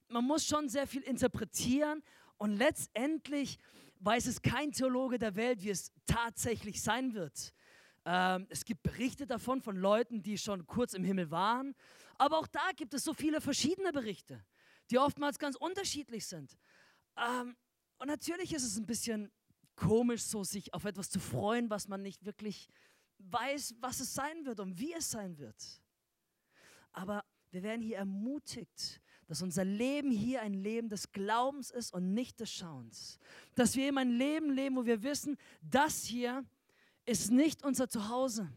Man 0.08 0.24
muss 0.24 0.44
schon 0.44 0.68
sehr 0.68 0.86
viel 0.86 1.02
interpretieren 1.02 2.02
und 2.36 2.56
letztendlich 2.56 3.58
weiß 4.00 4.26
es 4.26 4.42
kein 4.42 4.72
Theologe 4.72 5.18
der 5.18 5.36
Welt, 5.36 5.62
wie 5.62 5.70
es 5.70 5.92
tatsächlich 6.06 6.82
sein 6.82 7.14
wird. 7.14 7.54
Ähm, 8.04 8.46
es 8.50 8.64
gibt 8.64 8.82
Berichte 8.82 9.26
davon 9.26 9.60
von 9.60 9.76
Leuten, 9.76 10.22
die 10.22 10.36
schon 10.36 10.66
kurz 10.66 10.94
im 10.94 11.04
Himmel 11.04 11.30
waren. 11.30 11.74
Aber 12.18 12.38
auch 12.38 12.46
da 12.46 12.70
gibt 12.74 12.94
es 12.94 13.04
so 13.04 13.14
viele 13.14 13.40
verschiedene 13.40 13.92
Berichte, 13.92 14.44
die 14.90 14.98
oftmals 14.98 15.38
ganz 15.38 15.56
unterschiedlich 15.56 16.26
sind. 16.26 16.56
Ähm, 17.16 17.56
und 17.98 18.08
natürlich 18.08 18.52
ist 18.52 18.64
es 18.64 18.76
ein 18.76 18.86
bisschen 18.86 19.30
komisch, 19.74 20.22
so 20.22 20.44
sich 20.44 20.72
auf 20.74 20.84
etwas 20.84 21.10
zu 21.10 21.20
freuen, 21.20 21.70
was 21.70 21.88
man 21.88 22.02
nicht 22.02 22.24
wirklich 22.24 22.68
weiß, 23.18 23.76
was 23.80 24.00
es 24.00 24.14
sein 24.14 24.44
wird 24.44 24.60
und 24.60 24.78
wie 24.78 24.92
es 24.92 25.10
sein 25.10 25.38
wird. 25.38 25.82
Aber 26.92 27.24
wir 27.50 27.62
werden 27.62 27.82
hier 27.82 27.98
ermutigt, 27.98 29.00
dass 29.26 29.42
unser 29.42 29.64
Leben 29.64 30.10
hier 30.10 30.42
ein 30.42 30.54
Leben 30.54 30.88
des 30.88 31.10
Glaubens 31.12 31.70
ist 31.70 31.92
und 31.92 32.14
nicht 32.14 32.38
des 32.40 32.52
Schauens. 32.52 33.18
Dass 33.54 33.74
wir 33.74 33.86
eben 33.86 33.98
ein 33.98 34.10
Leben 34.10 34.50
leben, 34.50 34.76
wo 34.76 34.84
wir 34.84 35.02
wissen, 35.02 35.36
das 35.62 36.04
hier 36.04 36.44
ist 37.04 37.30
nicht 37.30 37.64
unser 37.64 37.88
Zuhause. 37.88 38.50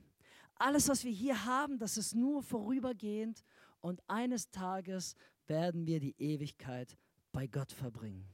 Alles, 0.56 0.90
was 0.90 1.04
wir 1.04 1.12
hier 1.12 1.46
haben, 1.46 1.80
das 1.80 1.98
ist 1.98 2.14
nur 2.14 2.44
vorübergehend 2.44 3.44
und 3.82 4.02
eines 4.08 4.50
Tages 4.52 5.16
werden 5.50 5.86
wir 5.88 6.00
die 6.00 6.16
Ewigkeit 6.18 6.98
bei 7.32 7.48
Gott 7.48 7.72
verbringen. 7.72 8.26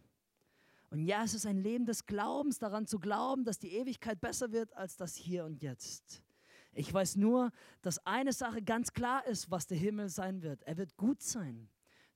Und 0.90 1.06
ja, 1.06 1.24
es 1.24 1.34
ist 1.34 1.46
ein 1.46 1.58
Leben 1.58 1.86
des 1.86 2.06
Glaubens, 2.06 2.60
daran 2.60 2.86
zu 2.86 3.00
glauben, 3.00 3.44
dass 3.44 3.60
die 3.60 3.74
Ewigkeit 3.74 4.22
besser 4.22 4.52
wird 4.52 4.76
als 4.78 4.96
das 4.96 5.16
Hier 5.16 5.46
und 5.46 5.62
Jetzt. 5.62 6.22
Ich 6.74 6.94
weiß 6.94 7.16
nur, 7.16 7.52
dass 7.82 8.06
eine 8.06 8.34
Sache 8.34 8.62
ganz 8.62 8.94
klar 8.94 9.26
ist, 9.26 9.50
was 9.50 9.66
der 9.66 9.78
Himmel 9.78 10.10
sein 10.10 10.42
wird. 10.42 10.62
Er 10.64 10.78
wird 10.78 10.96
gut 10.98 11.22
sein. 11.22 11.70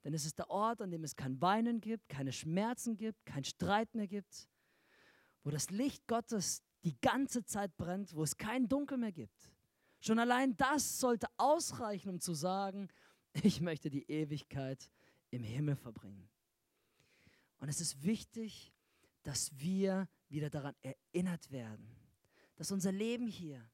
Denn 0.04 0.14
es 0.14 0.24
ist 0.24 0.38
der 0.38 0.50
Ort, 0.50 0.80
an 0.80 0.90
dem 0.90 1.04
es 1.04 1.16
kein 1.16 1.40
Weinen 1.40 1.80
gibt, 1.80 2.08
keine 2.08 2.32
Schmerzen 2.32 2.96
gibt, 2.96 3.24
kein 3.26 3.44
Streit 3.44 3.94
mehr 3.94 4.06
gibt, 4.06 4.48
wo 5.44 5.50
das 5.50 5.70
Licht 5.70 6.06
Gottes 6.06 6.62
die 6.84 6.98
ganze 7.00 7.44
Zeit 7.44 7.76
brennt, 7.76 8.14
wo 8.14 8.22
es 8.22 8.36
kein 8.36 8.68
Dunkel 8.68 8.96
mehr 8.96 9.12
gibt. 9.12 9.52
Schon 10.00 10.18
allein 10.18 10.56
das 10.56 10.98
sollte 10.98 11.26
ausreichen, 11.36 12.08
um 12.08 12.20
zu 12.20 12.32
sagen, 12.32 12.88
ich 13.34 13.60
möchte 13.60 13.90
die 13.90 14.10
Ewigkeit 14.10 14.90
im 15.30 15.42
Himmel 15.42 15.76
verbringen. 15.76 16.28
Und 17.58 17.68
es 17.68 17.80
ist 17.80 18.02
wichtig, 18.02 18.72
dass 19.22 19.58
wir 19.58 20.08
wieder 20.28 20.50
daran 20.50 20.74
erinnert 20.82 21.50
werden, 21.50 21.86
dass 22.56 22.72
unser 22.72 22.92
Leben 22.92 23.26
hier 23.26 23.70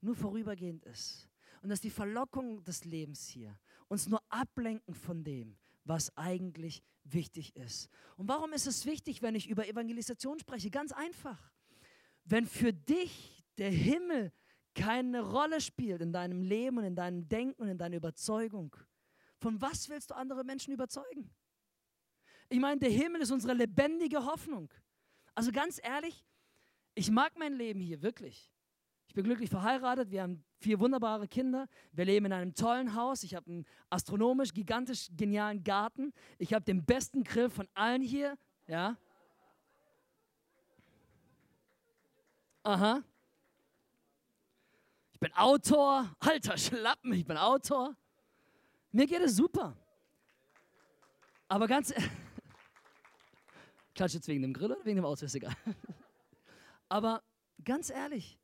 nur 0.00 0.14
vorübergehend 0.14 0.84
ist 0.84 1.28
und 1.62 1.70
dass 1.70 1.80
die 1.80 1.90
Verlockung 1.90 2.62
des 2.64 2.84
Lebens 2.84 3.26
hier 3.26 3.58
uns 3.88 4.08
nur 4.08 4.22
ablenken 4.28 4.94
von 4.94 5.24
dem, 5.24 5.56
was 5.84 6.14
eigentlich 6.16 6.82
wichtig 7.04 7.56
ist. 7.56 7.88
Und 8.16 8.28
warum 8.28 8.52
ist 8.52 8.66
es 8.66 8.86
wichtig, 8.86 9.22
wenn 9.22 9.34
ich 9.34 9.48
über 9.48 9.66
Evangelisation 9.66 10.38
spreche? 10.38 10.70
Ganz 10.70 10.92
einfach. 10.92 11.52
Wenn 12.24 12.46
für 12.46 12.72
dich 12.72 13.44
der 13.58 13.70
Himmel 13.70 14.32
keine 14.74 15.22
Rolle 15.22 15.60
spielt 15.60 16.00
in 16.00 16.12
deinem 16.12 16.42
Leben 16.42 16.78
und 16.78 16.84
in 16.84 16.96
deinem 16.96 17.28
Denken 17.28 17.62
und 17.62 17.68
in 17.68 17.78
deiner 17.78 17.96
Überzeugung, 17.96 18.76
von 19.38 19.60
was 19.60 19.88
willst 19.88 20.10
du 20.10 20.16
andere 20.16 20.44
Menschen 20.44 20.72
überzeugen? 20.72 21.30
Ich 22.48 22.60
meine, 22.60 22.80
der 22.80 22.90
Himmel 22.90 23.22
ist 23.22 23.30
unsere 23.30 23.54
lebendige 23.54 24.24
Hoffnung. 24.24 24.72
Also 25.34 25.50
ganz 25.50 25.80
ehrlich, 25.82 26.24
ich 26.94 27.10
mag 27.10 27.36
mein 27.38 27.54
Leben 27.54 27.80
hier 27.80 28.02
wirklich. 28.02 28.50
Ich 29.08 29.14
bin 29.14 29.24
glücklich 29.24 29.50
verheiratet, 29.50 30.10
wir 30.10 30.22
haben 30.22 30.44
vier 30.58 30.80
wunderbare 30.80 31.28
Kinder, 31.28 31.68
wir 31.92 32.04
leben 32.04 32.26
in 32.26 32.32
einem 32.32 32.54
tollen 32.54 32.94
Haus, 32.94 33.22
ich 33.22 33.34
habe 33.34 33.50
einen 33.50 33.66
astronomisch 33.90 34.52
gigantisch 34.52 35.08
genialen 35.16 35.62
Garten, 35.62 36.12
ich 36.38 36.52
habe 36.52 36.64
den 36.64 36.84
besten 36.84 37.22
Grill 37.22 37.50
von 37.50 37.68
allen 37.74 38.02
hier, 38.02 38.36
ja. 38.66 38.96
Aha. 42.64 43.04
Ich 45.14 45.20
bin 45.20 45.32
Autor, 45.34 46.10
alter 46.18 46.58
Schlappen, 46.58 47.12
ich 47.12 47.24
bin 47.24 47.36
Autor. 47.36 47.96
Mir 48.90 49.06
geht 49.06 49.22
es 49.22 49.36
super. 49.36 49.76
Aber 51.48 51.68
ganz 51.68 51.90
ehrlich, 51.92 52.10
Klatsch 53.94 54.14
jetzt 54.14 54.26
wegen 54.26 54.42
dem 54.42 54.52
Grill 54.52 54.72
oder 54.72 54.84
wegen 54.84 54.96
dem 54.96 55.04
Auto, 55.04 55.24
ist 55.24 55.36
egal. 55.36 55.54
Aber 56.88 57.22
ganz 57.64 57.90
ehrlich, 57.90 58.38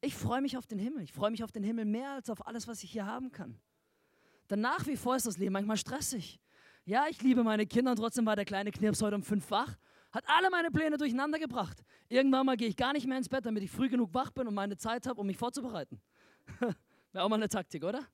ich 0.00 0.16
freue 0.16 0.40
mich 0.40 0.56
auf 0.56 0.66
den 0.66 0.80
Himmel. 0.80 1.04
Ich 1.04 1.12
freue 1.12 1.30
mich 1.30 1.44
auf 1.44 1.52
den 1.52 1.62
Himmel 1.62 1.84
mehr 1.84 2.10
als 2.10 2.28
auf 2.28 2.44
alles, 2.44 2.66
was 2.66 2.82
ich 2.82 2.90
hier 2.90 3.06
haben 3.06 3.30
kann. 3.30 3.60
Denn 4.50 4.60
nach 4.60 4.86
wie 4.86 4.96
vor 4.96 5.14
ist 5.14 5.26
das 5.26 5.38
Leben 5.38 5.52
manchmal 5.52 5.76
stressig. 5.76 6.40
Ja, 6.84 7.06
ich 7.08 7.22
liebe 7.22 7.44
meine 7.44 7.66
Kinder 7.66 7.92
und 7.92 7.98
trotzdem 7.98 8.26
war 8.26 8.34
der 8.34 8.44
kleine 8.44 8.72
Knirps 8.72 9.00
heute 9.00 9.14
um 9.14 9.22
fünf 9.22 9.48
wach. 9.52 9.76
Hat 10.12 10.24
alle 10.26 10.50
meine 10.50 10.70
Pläne 10.70 10.96
durcheinander 10.96 11.38
gebracht. 11.38 11.84
Irgendwann 12.08 12.44
mal 12.44 12.56
gehe 12.56 12.68
ich 12.68 12.76
gar 12.76 12.92
nicht 12.92 13.06
mehr 13.06 13.18
ins 13.18 13.28
Bett, 13.28 13.46
damit 13.46 13.62
ich 13.62 13.70
früh 13.70 13.88
genug 13.88 14.12
wach 14.12 14.30
bin 14.32 14.48
und 14.48 14.54
meine 14.54 14.76
Zeit 14.76 15.06
habe, 15.06 15.20
um 15.20 15.26
mich 15.26 15.36
vorzubereiten. 15.36 16.00
Wäre 17.12 17.24
auch 17.24 17.28
mal 17.28 17.36
eine 17.36 17.48
Taktik, 17.48 17.84
oder? 17.84 18.06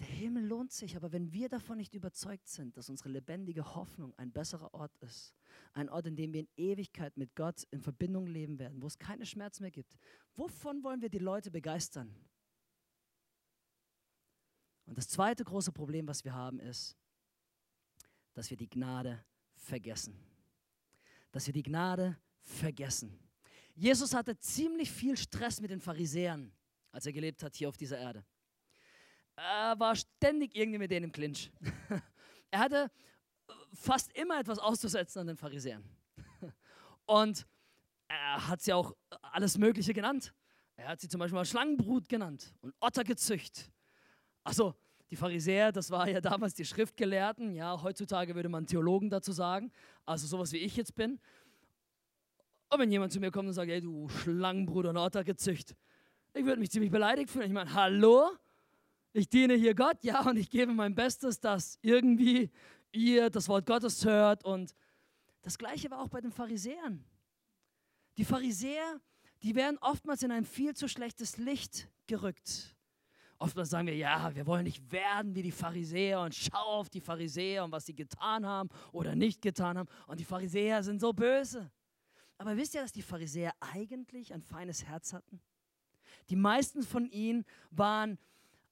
Der 0.00 0.06
Himmel 0.06 0.44
lohnt 0.44 0.72
sich, 0.72 0.96
aber 0.96 1.12
wenn 1.12 1.32
wir 1.32 1.48
davon 1.48 1.78
nicht 1.78 1.94
überzeugt 1.94 2.48
sind, 2.48 2.76
dass 2.76 2.90
unsere 2.90 3.08
lebendige 3.08 3.74
Hoffnung 3.74 4.12
ein 4.18 4.32
besserer 4.32 4.74
Ort 4.74 4.94
ist, 4.98 5.34
ein 5.72 5.88
Ort, 5.88 6.06
in 6.06 6.16
dem 6.16 6.34
wir 6.34 6.40
in 6.40 6.48
Ewigkeit 6.56 7.16
mit 7.16 7.34
Gott 7.34 7.62
in 7.70 7.80
Verbindung 7.80 8.26
leben 8.26 8.58
werden, 8.58 8.82
wo 8.82 8.86
es 8.86 8.98
keine 8.98 9.24
Schmerz 9.24 9.60
mehr 9.60 9.70
gibt, 9.70 9.96
wovon 10.34 10.82
wollen 10.84 11.00
wir 11.00 11.08
die 11.08 11.18
Leute 11.18 11.50
begeistern? 11.50 12.14
Und 14.86 14.98
das 14.98 15.08
zweite 15.08 15.44
große 15.44 15.72
Problem, 15.72 16.06
was 16.06 16.24
wir 16.24 16.34
haben, 16.34 16.60
ist, 16.60 16.98
dass 18.34 18.50
wir 18.50 18.56
die 18.56 18.68
Gnade 18.68 19.24
vergessen. 19.54 20.18
Dass 21.32 21.46
wir 21.46 21.54
die 21.54 21.62
Gnade 21.62 22.18
vergessen. 22.40 23.18
Jesus 23.74 24.14
hatte 24.14 24.38
ziemlich 24.38 24.90
viel 24.90 25.16
Stress 25.16 25.60
mit 25.60 25.70
den 25.70 25.80
Pharisäern, 25.80 26.52
als 26.92 27.06
er 27.06 27.12
gelebt 27.12 27.42
hat 27.42 27.56
hier 27.56 27.68
auf 27.68 27.76
dieser 27.76 27.98
Erde 27.98 28.24
er 29.36 29.78
war 29.78 29.96
ständig 29.96 30.54
irgendwie 30.54 30.78
mit 30.78 30.90
denen 30.90 31.04
im 31.04 31.12
Clinch. 31.12 31.50
er 32.50 32.58
hatte 32.58 32.90
fast 33.72 34.12
immer 34.16 34.38
etwas 34.38 34.58
auszusetzen 34.58 35.20
an 35.20 35.26
den 35.28 35.36
Pharisäern. 35.36 35.84
Und 37.06 37.46
er 38.08 38.48
hat 38.48 38.60
sie 38.60 38.72
auch 38.72 38.94
alles 39.22 39.58
Mögliche 39.58 39.92
genannt. 39.92 40.32
Er 40.76 40.88
hat 40.88 41.00
sie 41.00 41.08
zum 41.08 41.18
Beispiel 41.18 41.36
mal 41.36 41.44
Schlangenbrut 41.44 42.08
genannt 42.08 42.52
und 42.60 42.74
Ottergezücht. 42.80 43.70
Also, 44.42 44.74
die 45.14 45.18
Pharisäer, 45.18 45.70
das 45.70 45.92
war 45.92 46.08
ja 46.08 46.20
damals 46.32 46.54
die 46.54 46.64
Schriftgelehrten, 46.64 47.54
ja, 47.54 47.80
heutzutage 47.80 48.34
würde 48.34 48.48
man 48.48 48.66
Theologen 48.66 49.10
dazu 49.10 49.30
sagen, 49.30 49.70
also 50.04 50.26
sowas 50.26 50.50
wie 50.50 50.56
ich 50.56 50.76
jetzt 50.76 50.96
bin. 50.96 51.20
Und 52.68 52.80
wenn 52.80 52.90
jemand 52.90 53.12
zu 53.12 53.20
mir 53.20 53.30
kommt 53.30 53.46
und 53.46 53.54
sagt, 53.54 53.70
ey, 53.70 53.80
du 53.80 54.08
Schlangenbruder 54.08 54.92
Notter 54.92 55.22
gezücht, 55.22 55.76
ich 56.32 56.44
würde 56.44 56.58
mich 56.58 56.72
ziemlich 56.72 56.90
beleidigt 56.90 57.30
fühlen. 57.30 57.46
Ich 57.46 57.52
meine, 57.52 57.72
hallo? 57.72 58.28
Ich 59.12 59.28
diene 59.28 59.54
hier 59.54 59.76
Gott, 59.76 60.02
ja, 60.02 60.20
und 60.28 60.36
ich 60.36 60.50
gebe 60.50 60.74
mein 60.74 60.96
Bestes, 60.96 61.38
dass 61.38 61.78
irgendwie 61.80 62.50
ihr 62.90 63.30
das 63.30 63.48
Wort 63.48 63.66
Gottes 63.66 64.04
hört. 64.04 64.44
Und 64.44 64.74
das 65.42 65.56
Gleiche 65.56 65.92
war 65.92 66.00
auch 66.00 66.08
bei 66.08 66.20
den 66.20 66.32
Pharisäern. 66.32 67.04
Die 68.16 68.24
Pharisäer, 68.24 69.00
die 69.44 69.54
werden 69.54 69.78
oftmals 69.80 70.24
in 70.24 70.32
ein 70.32 70.44
viel 70.44 70.74
zu 70.74 70.88
schlechtes 70.88 71.36
Licht 71.36 71.88
gerückt. 72.08 72.73
Oftmals 73.38 73.70
sagen 73.70 73.86
wir, 73.86 73.96
ja, 73.96 74.34
wir 74.34 74.46
wollen 74.46 74.64
nicht 74.64 74.90
werden 74.92 75.34
wie 75.34 75.42
die 75.42 75.50
Pharisäer 75.50 76.20
und 76.20 76.34
schau 76.34 76.56
auf 76.56 76.88
die 76.88 77.00
Pharisäer 77.00 77.64
und 77.64 77.72
was 77.72 77.86
sie 77.86 77.94
getan 77.94 78.46
haben 78.46 78.70
oder 78.92 79.14
nicht 79.14 79.42
getan 79.42 79.76
haben. 79.76 79.88
Und 80.06 80.20
die 80.20 80.24
Pharisäer 80.24 80.82
sind 80.82 81.00
so 81.00 81.12
böse. 81.12 81.70
Aber 82.38 82.56
wisst 82.56 82.74
ihr, 82.74 82.82
dass 82.82 82.92
die 82.92 83.02
Pharisäer 83.02 83.52
eigentlich 83.60 84.32
ein 84.32 84.42
feines 84.42 84.84
Herz 84.84 85.12
hatten? 85.12 85.40
Die 86.30 86.36
meisten 86.36 86.82
von 86.82 87.06
ihnen 87.06 87.44
waren 87.70 88.18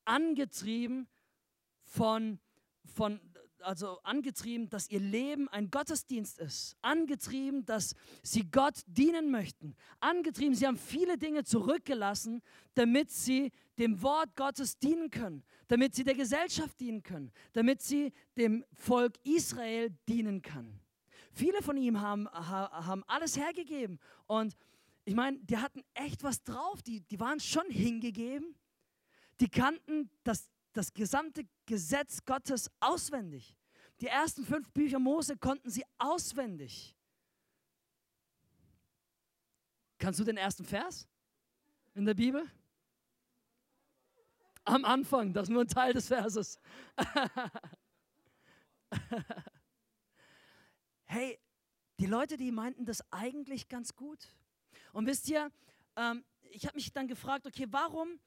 angetrieben 0.04 1.08
von, 1.82 2.38
von 2.84 3.20
also 3.62 4.00
angetrieben, 4.02 4.68
dass 4.68 4.90
ihr 4.90 5.00
Leben 5.00 5.48
ein 5.48 5.70
Gottesdienst 5.70 6.38
ist, 6.38 6.76
angetrieben, 6.82 7.64
dass 7.64 7.94
sie 8.22 8.50
Gott 8.50 8.82
dienen 8.86 9.30
möchten, 9.30 9.74
angetrieben, 10.00 10.54
sie 10.54 10.66
haben 10.66 10.76
viele 10.76 11.18
Dinge 11.18 11.44
zurückgelassen, 11.44 12.42
damit 12.74 13.10
sie 13.10 13.52
dem 13.78 14.02
Wort 14.02 14.36
Gottes 14.36 14.78
dienen 14.78 15.10
können, 15.10 15.42
damit 15.68 15.94
sie 15.94 16.04
der 16.04 16.14
Gesellschaft 16.14 16.78
dienen 16.80 17.02
können, 17.02 17.32
damit 17.52 17.82
sie 17.82 18.12
dem 18.36 18.64
Volk 18.72 19.14
Israel 19.24 19.90
dienen 20.08 20.42
können. 20.42 20.80
Viele 21.32 21.62
von 21.62 21.76
ihm 21.76 22.00
haben, 22.00 22.28
haben 22.28 23.04
alles 23.06 23.38
hergegeben. 23.38 23.98
Und 24.26 24.54
ich 25.04 25.14
meine, 25.14 25.38
die 25.38 25.56
hatten 25.56 25.82
echt 25.94 26.22
was 26.22 26.42
drauf, 26.42 26.82
die, 26.82 27.00
die 27.00 27.18
waren 27.18 27.40
schon 27.40 27.68
hingegeben, 27.70 28.54
die 29.40 29.48
kannten 29.48 30.10
das, 30.22 30.48
das 30.72 30.92
gesamte 30.92 31.44
Gesetz 31.66 32.24
Gottes 32.24 32.70
auswendig. 32.80 33.54
Die 34.00 34.06
ersten 34.08 34.44
fünf 34.44 34.70
Bücher 34.72 34.98
Mose 34.98 35.36
konnten 35.36 35.70
sie 35.70 35.84
auswendig. 35.98 36.96
Kannst 39.98 40.18
du 40.18 40.24
den 40.24 40.36
ersten 40.36 40.64
Vers 40.64 41.06
in 41.94 42.04
der 42.04 42.14
Bibel? 42.14 42.50
Am 44.64 44.84
Anfang, 44.84 45.32
das 45.32 45.44
ist 45.44 45.52
nur 45.52 45.62
ein 45.62 45.68
Teil 45.68 45.92
des 45.92 46.08
Verses. 46.08 46.58
hey, 51.04 51.38
die 52.00 52.06
Leute, 52.06 52.36
die 52.36 52.50
meinten 52.50 52.84
das 52.84 53.04
eigentlich 53.12 53.68
ganz 53.68 53.94
gut. 53.94 54.34
Und 54.92 55.06
wisst 55.06 55.28
ihr, 55.28 55.52
ähm, 55.96 56.24
ich 56.50 56.66
habe 56.66 56.76
mich 56.76 56.92
dann 56.92 57.08
gefragt, 57.08 57.46
okay, 57.46 57.66
warum 57.70 58.18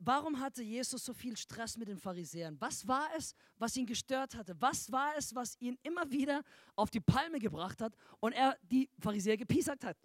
warum 0.00 0.40
hatte 0.40 0.62
Jesus 0.62 1.04
so 1.04 1.12
viel 1.12 1.36
Stress 1.36 1.76
mit 1.76 1.88
den 1.88 1.98
Pharisäern? 1.98 2.60
Was 2.60 2.86
war 2.88 3.08
es, 3.16 3.34
was 3.58 3.76
ihn 3.76 3.86
gestört 3.86 4.34
hatte? 4.34 4.60
Was 4.60 4.90
war 4.90 5.16
es, 5.16 5.34
was 5.34 5.60
ihn 5.60 5.78
immer 5.82 6.10
wieder 6.10 6.42
auf 6.74 6.90
die 6.90 7.00
Palme 7.00 7.38
gebracht 7.38 7.80
hat 7.80 7.94
und 8.18 8.32
er 8.32 8.56
die 8.62 8.90
Pharisäer 8.98 9.36
gepiesackt 9.36 9.84
hat? 9.84 9.96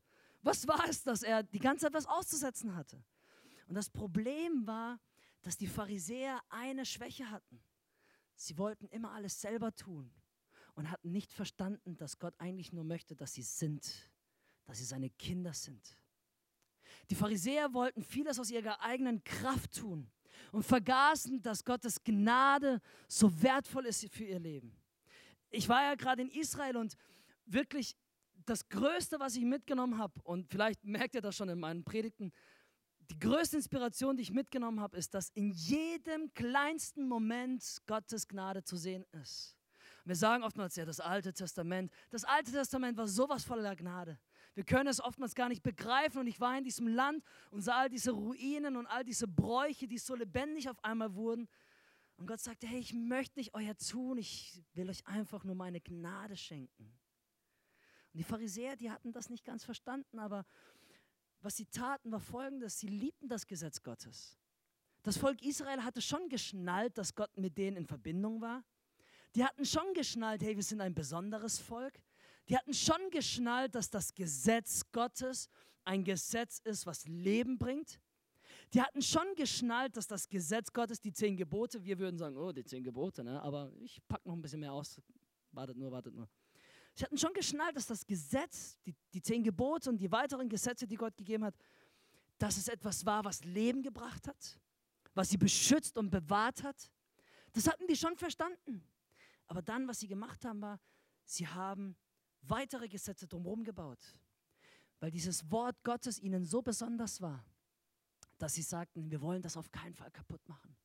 Was 0.42 0.68
war 0.68 0.88
es, 0.88 1.02
dass 1.02 1.24
er 1.24 1.42
die 1.42 1.60
ganze 1.60 1.86
Zeit 1.86 1.94
was 1.94 2.06
auszusetzen 2.06 2.75
hatte? 2.75 3.04
Und 3.68 3.75
das 3.75 3.90
Problem 3.90 4.68
war, 4.68 5.00
dass 5.42 5.58
die 5.58 5.68
Pharisäer 5.68 6.42
eine 6.50 6.86
Schwäche 6.86 7.32
hatten. 7.32 7.64
Sie 8.36 8.58
wollten 8.58 8.88
immer 8.90 9.12
alles 9.12 9.40
selber 9.40 9.74
tun 9.74 10.12
und 10.75 10.92
hatten 10.92 11.12
nicht 11.12 11.31
verstanden, 11.31 11.96
dass 11.98 12.20
Gott 12.20 12.36
eigentlich 12.38 12.74
nur 12.74 12.84
möchte, 12.84 13.16
dass 13.16 13.34
sie 13.34 13.44
sind, 13.44 14.10
dass 14.66 14.77
sie 14.77 14.86
seine 14.86 15.10
Kinder 15.10 15.53
sind. 15.53 15.98
Die 17.09 17.15
Pharisäer 17.15 17.74
wollten 17.74 18.03
vieles 18.03 18.39
aus 18.39 18.50
ihrer 18.50 18.81
eigenen 18.81 19.24
Kraft 19.24 19.75
tun 19.75 20.09
und 20.51 20.63
vergaßen, 20.63 21.41
dass 21.41 21.63
Gottes 21.63 22.03
Gnade 22.03 22.81
so 23.07 23.41
wertvoll 23.41 23.85
ist 23.85 24.07
für 24.11 24.24
ihr 24.24 24.39
Leben. 24.39 24.75
Ich 25.51 25.70
war 25.70 25.83
ja 25.83 25.96
gerade 25.96 26.22
in 26.22 26.29
Israel 26.29 26.77
und 26.77 26.96
wirklich 27.46 27.96
das 28.46 28.68
Größte, 28.70 29.20
was 29.20 29.35
ich 29.35 29.44
mitgenommen 29.44 29.98
habe, 29.98 30.22
und 30.24 30.48
vielleicht 30.50 30.83
merkt 30.83 31.15
ihr 31.15 31.22
das 31.22 31.35
schon 31.35 31.50
in 31.50 31.59
meinen 31.59 31.83
Predigten, 31.83 32.31
die 33.11 33.20
größte 33.20 33.57
Inspiration, 33.57 34.18
die 34.18 34.24
ich 34.24 34.31
mitgenommen 34.31 34.79
habe, 34.79 34.98
ist, 34.98 35.13
dass 35.13 35.29
in 35.29 35.51
jedem 35.51 36.33
kleinsten 36.33 37.07
Moment 37.07 37.63
Gottes 37.85 38.27
Gnade 38.27 38.63
zu 38.63 38.77
sehen 38.77 39.05
ist. 39.11 39.55
Wir 40.05 40.15
sagen 40.15 40.44
oftmals 40.44 40.75
ja 40.75 40.85
das 40.85 41.00
Alte 41.00 41.33
Testament. 41.33 41.91
Das 42.09 42.24
Alte 42.24 42.51
Testament 42.51 42.98
war 42.98 43.07
sowas 43.07 43.44
voller 43.44 43.75
Gnade. 43.75 44.20
Wir 44.55 44.63
können 44.63 44.87
es 44.87 45.01
oftmals 45.01 45.35
gar 45.35 45.50
nicht 45.50 45.61
begreifen. 45.61 46.20
Und 46.20 46.27
ich 46.27 46.39
war 46.39 46.57
in 46.57 46.63
diesem 46.63 46.87
Land 46.87 47.24
und 47.51 47.61
sah 47.61 47.81
all 47.81 47.89
diese 47.89 48.11
Ruinen 48.11 48.77
und 48.77 48.87
all 48.87 49.03
diese 49.03 49.27
Bräuche, 49.27 49.87
die 49.87 49.98
so 49.98 50.15
lebendig 50.15 50.70
auf 50.70 50.83
einmal 50.83 51.13
wurden. 51.13 51.48
Und 52.18 52.27
Gott 52.27 52.39
sagte, 52.39 52.65
hey, 52.65 52.79
ich 52.79 52.94
möchte 52.94 53.39
nicht 53.39 53.53
euer 53.53 53.75
tun, 53.75 54.18
ich 54.18 54.63
will 54.74 54.89
euch 54.89 55.05
einfach 55.05 55.44
nur 55.44 55.55
meine 55.55 55.81
Gnade 55.81 56.37
schenken. 56.37 56.83
Und 58.13 58.18
die 58.18 58.24
Pharisäer, 58.24 58.77
die 58.77 58.89
hatten 58.89 59.11
das 59.11 59.29
nicht 59.29 59.44
ganz 59.44 59.65
verstanden, 59.65 60.20
aber 60.20 60.46
was 61.41 61.57
sie 61.57 61.65
taten, 61.65 62.11
war 62.13 62.22
folgendes, 62.22 62.79
sie 62.79 62.87
liebten 62.87 63.27
das 63.27 63.46
Gesetz 63.46 63.83
Gottes. 63.83 64.37
Das 65.03 65.18
Volk 65.18 65.44
Israel 65.44 65.83
hatte 65.83 66.01
schon 66.01 66.29
geschnallt, 66.29 66.98
dass 66.98 67.13
Gott 67.13 67.37
mit 67.37 67.57
denen 67.57 67.77
in 67.77 67.85
Verbindung 67.85 68.41
war. 68.41 68.63
Die 69.35 69.44
hatten 69.44 69.65
schon 69.65 69.94
geschnallt, 69.94 70.41
hey, 70.41 70.55
wir 70.55 70.63
sind 70.63 70.79
ein 70.79 70.96
besonderes 70.96 71.59
Volk. 71.59 72.00
Die 72.48 72.58
hatten 72.58 72.74
schon 72.74 73.10
geschnallt, 73.12 73.75
dass 73.75 73.90
das 73.90 74.14
Gesetz 74.14 74.84
Gottes 74.92 75.50
ein 75.84 76.03
Gesetz 76.03 76.60
ist, 76.64 76.86
was 76.86 77.08
Leben 77.08 77.58
bringt. 77.58 78.00
Die 78.74 78.81
hatten 78.81 79.01
schon 79.01 79.36
geschnallt, 79.36 79.96
dass 79.96 80.08
das 80.08 80.27
Gesetz 80.27 80.72
Gottes, 80.74 81.00
die 81.00 81.14
zehn 81.14 81.38
Gebote, 81.38 81.84
wir 81.84 81.98
würden 82.00 82.18
sagen, 82.18 82.38
oh, 82.38 82.51
die 82.51 82.64
zehn 82.64 82.84
Gebote, 82.84 83.24
ne? 83.24 83.42
aber 83.42 83.72
ich 83.79 84.01
packe 84.08 84.27
noch 84.27 84.36
ein 84.36 84.42
bisschen 84.42 84.60
mehr 84.60 84.74
aus. 84.74 85.01
Wartet 85.51 85.77
nur, 85.77 85.92
wartet 85.92 86.14
nur. 86.14 86.27
Sie 86.94 87.03
hatten 87.03 87.18
schon 87.18 87.34
geschnallt, 87.34 87.75
dass 87.75 87.88
das 87.88 88.05
Gesetz, 88.05 88.77
die, 88.86 88.96
die 89.14 89.22
zehn 89.22 89.44
Gebote 89.44 89.90
und 89.90 89.98
die 89.98 90.12
weiteren 90.12 90.50
Gesetze, 90.50 90.88
die 90.88 90.96
Gott 90.96 91.16
gegeben 91.18 91.44
hat, 91.44 91.55
dass 92.38 92.58
es 92.58 92.68
etwas 92.68 93.05
war, 93.05 93.24
was 93.24 93.44
Leben 93.44 93.81
gebracht 93.81 94.27
hat, 94.27 94.60
was 95.14 95.29
sie 95.29 95.38
beschützt 95.38 95.98
und 95.98 96.10
bewahrt 96.10 96.64
hat. 96.64 96.92
Das 97.53 97.68
hatten 97.68 97.88
die 97.88 97.96
schon 97.96 98.16
verstanden. 98.18 98.84
Aber 99.48 99.62
dann, 99.62 99.88
was 99.88 100.00
sie 100.00 100.08
gemacht 100.08 100.44
haben, 100.44 100.62
war, 100.62 100.79
sie 101.24 101.48
haben 101.48 101.96
weitere 102.50 102.88
Gesetze 102.88 103.27
drumherum 103.27 103.64
gebaut, 103.64 104.00
weil 105.00 105.12
dieses 105.12 105.50
Wort 105.51 105.84
Gottes 105.84 106.20
ihnen 106.20 106.46
so 106.46 106.62
besonders 106.62 107.22
war, 107.22 107.46
dass 108.38 108.55
sie 108.55 108.62
sagten, 108.62 109.10
wir 109.10 109.22
wollen 109.22 109.42
das 109.42 109.58
auf 109.58 109.72
keinen 109.72 109.96
Fall 109.96 110.12
kaputt 110.12 110.48
machen. 110.48 110.75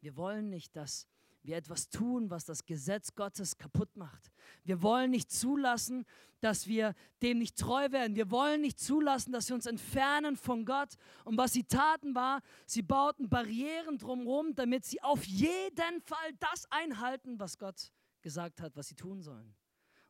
Wir 0.00 0.16
wollen 0.16 0.50
nicht, 0.50 0.76
dass 0.76 1.06
wir 1.46 1.56
etwas 1.56 1.88
tun, 1.88 2.28
was 2.28 2.44
das 2.44 2.66
Gesetz 2.66 3.14
Gottes 3.14 3.56
kaputt 3.56 3.96
macht. 3.96 4.30
Wir 4.64 4.82
wollen 4.82 5.10
nicht 5.10 5.30
zulassen, 5.30 6.04
dass 6.40 6.66
wir 6.66 6.94
dem 7.22 7.38
nicht 7.38 7.56
treu 7.56 7.90
werden. 7.92 8.16
Wir 8.16 8.30
wollen 8.30 8.60
nicht 8.60 8.78
zulassen, 8.78 9.32
dass 9.32 9.48
wir 9.48 9.54
uns 9.54 9.66
entfernen 9.66 10.36
von 10.36 10.64
Gott. 10.64 10.94
Und 11.24 11.38
was 11.38 11.52
sie 11.52 11.64
taten 11.64 12.14
war, 12.14 12.42
sie 12.66 12.82
bauten 12.82 13.28
Barrieren 13.28 13.98
drumherum, 13.98 14.54
damit 14.54 14.84
sie 14.84 15.00
auf 15.02 15.24
jeden 15.24 16.00
Fall 16.02 16.32
das 16.40 16.66
einhalten, 16.70 17.38
was 17.38 17.58
Gott 17.58 17.92
gesagt 18.22 18.60
hat, 18.60 18.76
was 18.76 18.88
sie 18.88 18.96
tun 18.96 19.22
sollen. 19.22 19.54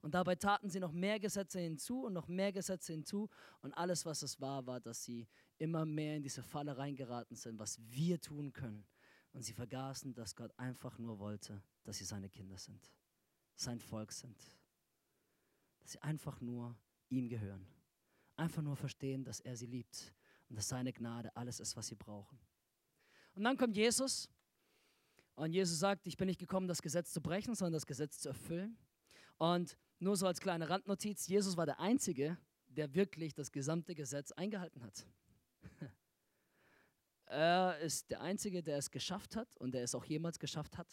Und 0.07 0.14
dabei 0.14 0.37
taten 0.37 0.71
sie 0.71 0.79
noch 0.79 0.92
mehr 0.92 1.19
Gesetze 1.19 1.59
hinzu 1.59 2.05
und 2.05 2.12
noch 2.12 2.29
mehr 2.29 2.53
Gesetze 2.53 2.92
hinzu. 2.92 3.29
Und 3.61 3.73
alles, 3.73 4.07
was 4.07 4.23
es 4.23 4.40
war, 4.40 4.64
war, 4.64 4.79
dass 4.79 5.03
sie 5.03 5.27
immer 5.59 5.85
mehr 5.85 6.14
in 6.14 6.23
diese 6.23 6.45
Falle 6.45 6.79
reingeraten 6.79 7.35
sind, 7.37 7.59
was 7.59 7.81
wir 7.90 8.21
tun 8.21 8.53
können. 8.53 8.87
Und 9.33 9.42
sie 9.42 9.53
vergaßen, 9.53 10.14
dass 10.14 10.37
Gott 10.37 10.57
einfach 10.61 10.97
nur 10.99 11.19
wollte, 11.19 11.61
dass 11.83 11.97
sie 11.97 12.05
seine 12.05 12.29
Kinder 12.29 12.57
sind, 12.57 12.88
sein 13.57 13.81
Volk 13.81 14.12
sind. 14.12 14.40
Dass 15.81 15.90
sie 15.90 16.03
einfach 16.03 16.40
nur 16.40 16.79
ihm 17.09 17.29
gehören. 17.29 17.66
Einfach 18.37 18.62
nur 18.62 18.77
verstehen, 18.77 19.25
dass 19.25 19.40
er 19.40 19.57
sie 19.57 19.66
liebt 19.66 20.14
und 20.49 20.55
dass 20.55 20.69
seine 20.69 20.92
Gnade 20.92 21.35
alles 21.35 21.59
ist, 21.59 21.75
was 21.75 21.88
sie 21.88 21.97
brauchen. 21.97 22.38
Und 23.35 23.42
dann 23.42 23.57
kommt 23.57 23.77
Jesus 23.77 24.29
und 25.35 25.53
Jesus 25.53 25.81
sagt, 25.81 26.07
ich 26.07 26.16
bin 26.16 26.29
nicht 26.29 26.38
gekommen, 26.38 26.69
das 26.69 26.81
Gesetz 26.81 27.12
zu 27.12 27.21
brechen, 27.21 27.57
sondern 27.57 27.73
das 27.73 27.87
Gesetz 27.87 28.21
zu 28.21 28.29
erfüllen. 28.29 28.79
Und 29.38 29.77
nur 29.99 30.17
so 30.17 30.27
als 30.27 30.41
kleine 30.41 30.69
Randnotiz, 30.69 31.27
Jesus 31.27 31.57
war 31.57 31.67
der 31.67 31.81
Einzige, 31.81 32.39
der 32.69 32.95
wirklich 32.95 33.35
das 33.35 33.53
gesamte 33.53 33.95
Gesetz 33.95 34.33
eingehalten 34.33 34.83
hat. 34.83 35.07
er 37.27 37.79
ist 37.79 38.11
der 38.11 38.21
Einzige, 38.21 38.63
der 38.63 38.79
es 38.79 38.91
geschafft 38.91 39.37
hat 39.37 39.57
und 39.57 39.73
der 39.73 39.83
es 39.83 39.95
auch 39.95 40.05
jemals 40.05 40.39
geschafft 40.39 40.77
hat, 40.77 40.89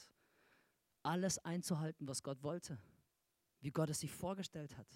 alles 1.01 1.37
einzuhalten, 1.39 2.07
was 2.07 2.23
Gott 2.23 2.41
wollte, 2.43 2.79
wie 3.59 3.71
Gott 3.71 3.89
es 3.89 3.99
sich 3.99 4.11
vorgestellt 4.11 4.77
hat. 4.77 4.87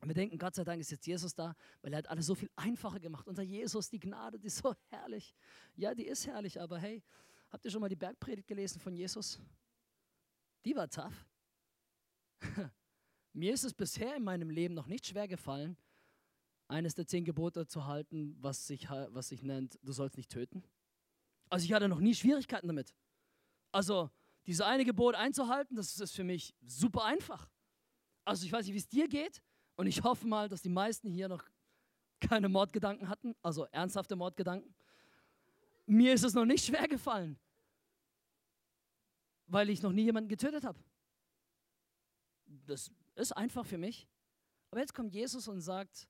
Und 0.00 0.08
wir 0.08 0.14
denken, 0.14 0.38
Gott 0.38 0.54
sei 0.54 0.64
Dank 0.64 0.80
ist 0.80 0.90
jetzt 0.90 1.06
Jesus 1.06 1.34
da, 1.34 1.54
weil 1.80 1.92
er 1.92 1.98
hat 1.98 2.08
alles 2.08 2.26
so 2.26 2.34
viel 2.34 2.50
einfacher 2.56 2.98
gemacht. 2.98 3.28
Unter 3.28 3.42
Jesus, 3.42 3.88
die 3.88 4.00
Gnade, 4.00 4.38
die 4.38 4.48
ist 4.48 4.58
so 4.58 4.74
herrlich. 4.88 5.34
Ja, 5.76 5.94
die 5.94 6.06
ist 6.06 6.26
herrlich, 6.26 6.60
aber 6.60 6.78
hey, 6.78 7.04
Habt 7.52 7.66
ihr 7.66 7.70
schon 7.70 7.82
mal 7.82 7.88
die 7.90 7.96
Bergpredigt 7.96 8.48
gelesen 8.48 8.80
von 8.80 8.94
Jesus? 8.94 9.38
Die 10.64 10.74
war 10.74 10.88
tough. 10.88 11.26
Mir 13.32 13.54
ist 13.54 13.64
es 13.64 13.72
bisher 13.72 14.16
in 14.16 14.24
meinem 14.24 14.50
Leben 14.50 14.74
noch 14.74 14.86
nicht 14.86 15.06
schwer 15.06 15.26
gefallen, 15.26 15.76
eines 16.68 16.94
der 16.94 17.06
zehn 17.06 17.24
Gebote 17.24 17.66
zu 17.66 17.86
halten, 17.86 18.36
was 18.40 18.66
sich, 18.66 18.88
was 18.88 19.28
sich 19.28 19.42
nennt, 19.42 19.78
du 19.82 19.92
sollst 19.92 20.16
nicht 20.16 20.30
töten. 20.30 20.62
Also 21.48 21.64
ich 21.64 21.72
hatte 21.72 21.88
noch 21.88 22.00
nie 22.00 22.14
Schwierigkeiten 22.14 22.66
damit. 22.66 22.94
Also 23.72 24.10
dieses 24.46 24.62
eine 24.62 24.84
Gebot 24.84 25.14
einzuhalten, 25.14 25.76
das 25.76 25.98
ist 25.98 26.14
für 26.14 26.24
mich 26.24 26.54
super 26.66 27.04
einfach. 27.04 27.50
Also 28.24 28.44
ich 28.46 28.52
weiß 28.52 28.66
nicht, 28.66 28.74
wie 28.74 28.78
es 28.78 28.88
dir 28.88 29.08
geht 29.08 29.42
und 29.76 29.86
ich 29.86 30.02
hoffe 30.02 30.26
mal, 30.26 30.48
dass 30.48 30.62
die 30.62 30.68
meisten 30.68 31.10
hier 31.10 31.28
noch 31.28 31.44
keine 32.20 32.48
Mordgedanken 32.48 33.08
hatten, 33.08 33.34
also 33.42 33.64
ernsthafte 33.66 34.16
Mordgedanken. 34.16 34.74
Mir 35.86 36.14
ist 36.14 36.24
es 36.24 36.34
noch 36.34 36.44
nicht 36.44 36.64
schwer 36.64 36.86
gefallen, 36.86 37.38
weil 39.46 39.70
ich 39.70 39.82
noch 39.82 39.92
nie 39.92 40.04
jemanden 40.04 40.28
getötet 40.28 40.64
habe. 40.64 40.78
Das 42.66 42.90
ist 43.14 43.32
einfach 43.32 43.66
für 43.66 43.78
mich. 43.78 44.08
Aber 44.70 44.80
jetzt 44.80 44.94
kommt 44.94 45.12
Jesus 45.12 45.48
und 45.48 45.60
sagt, 45.60 46.08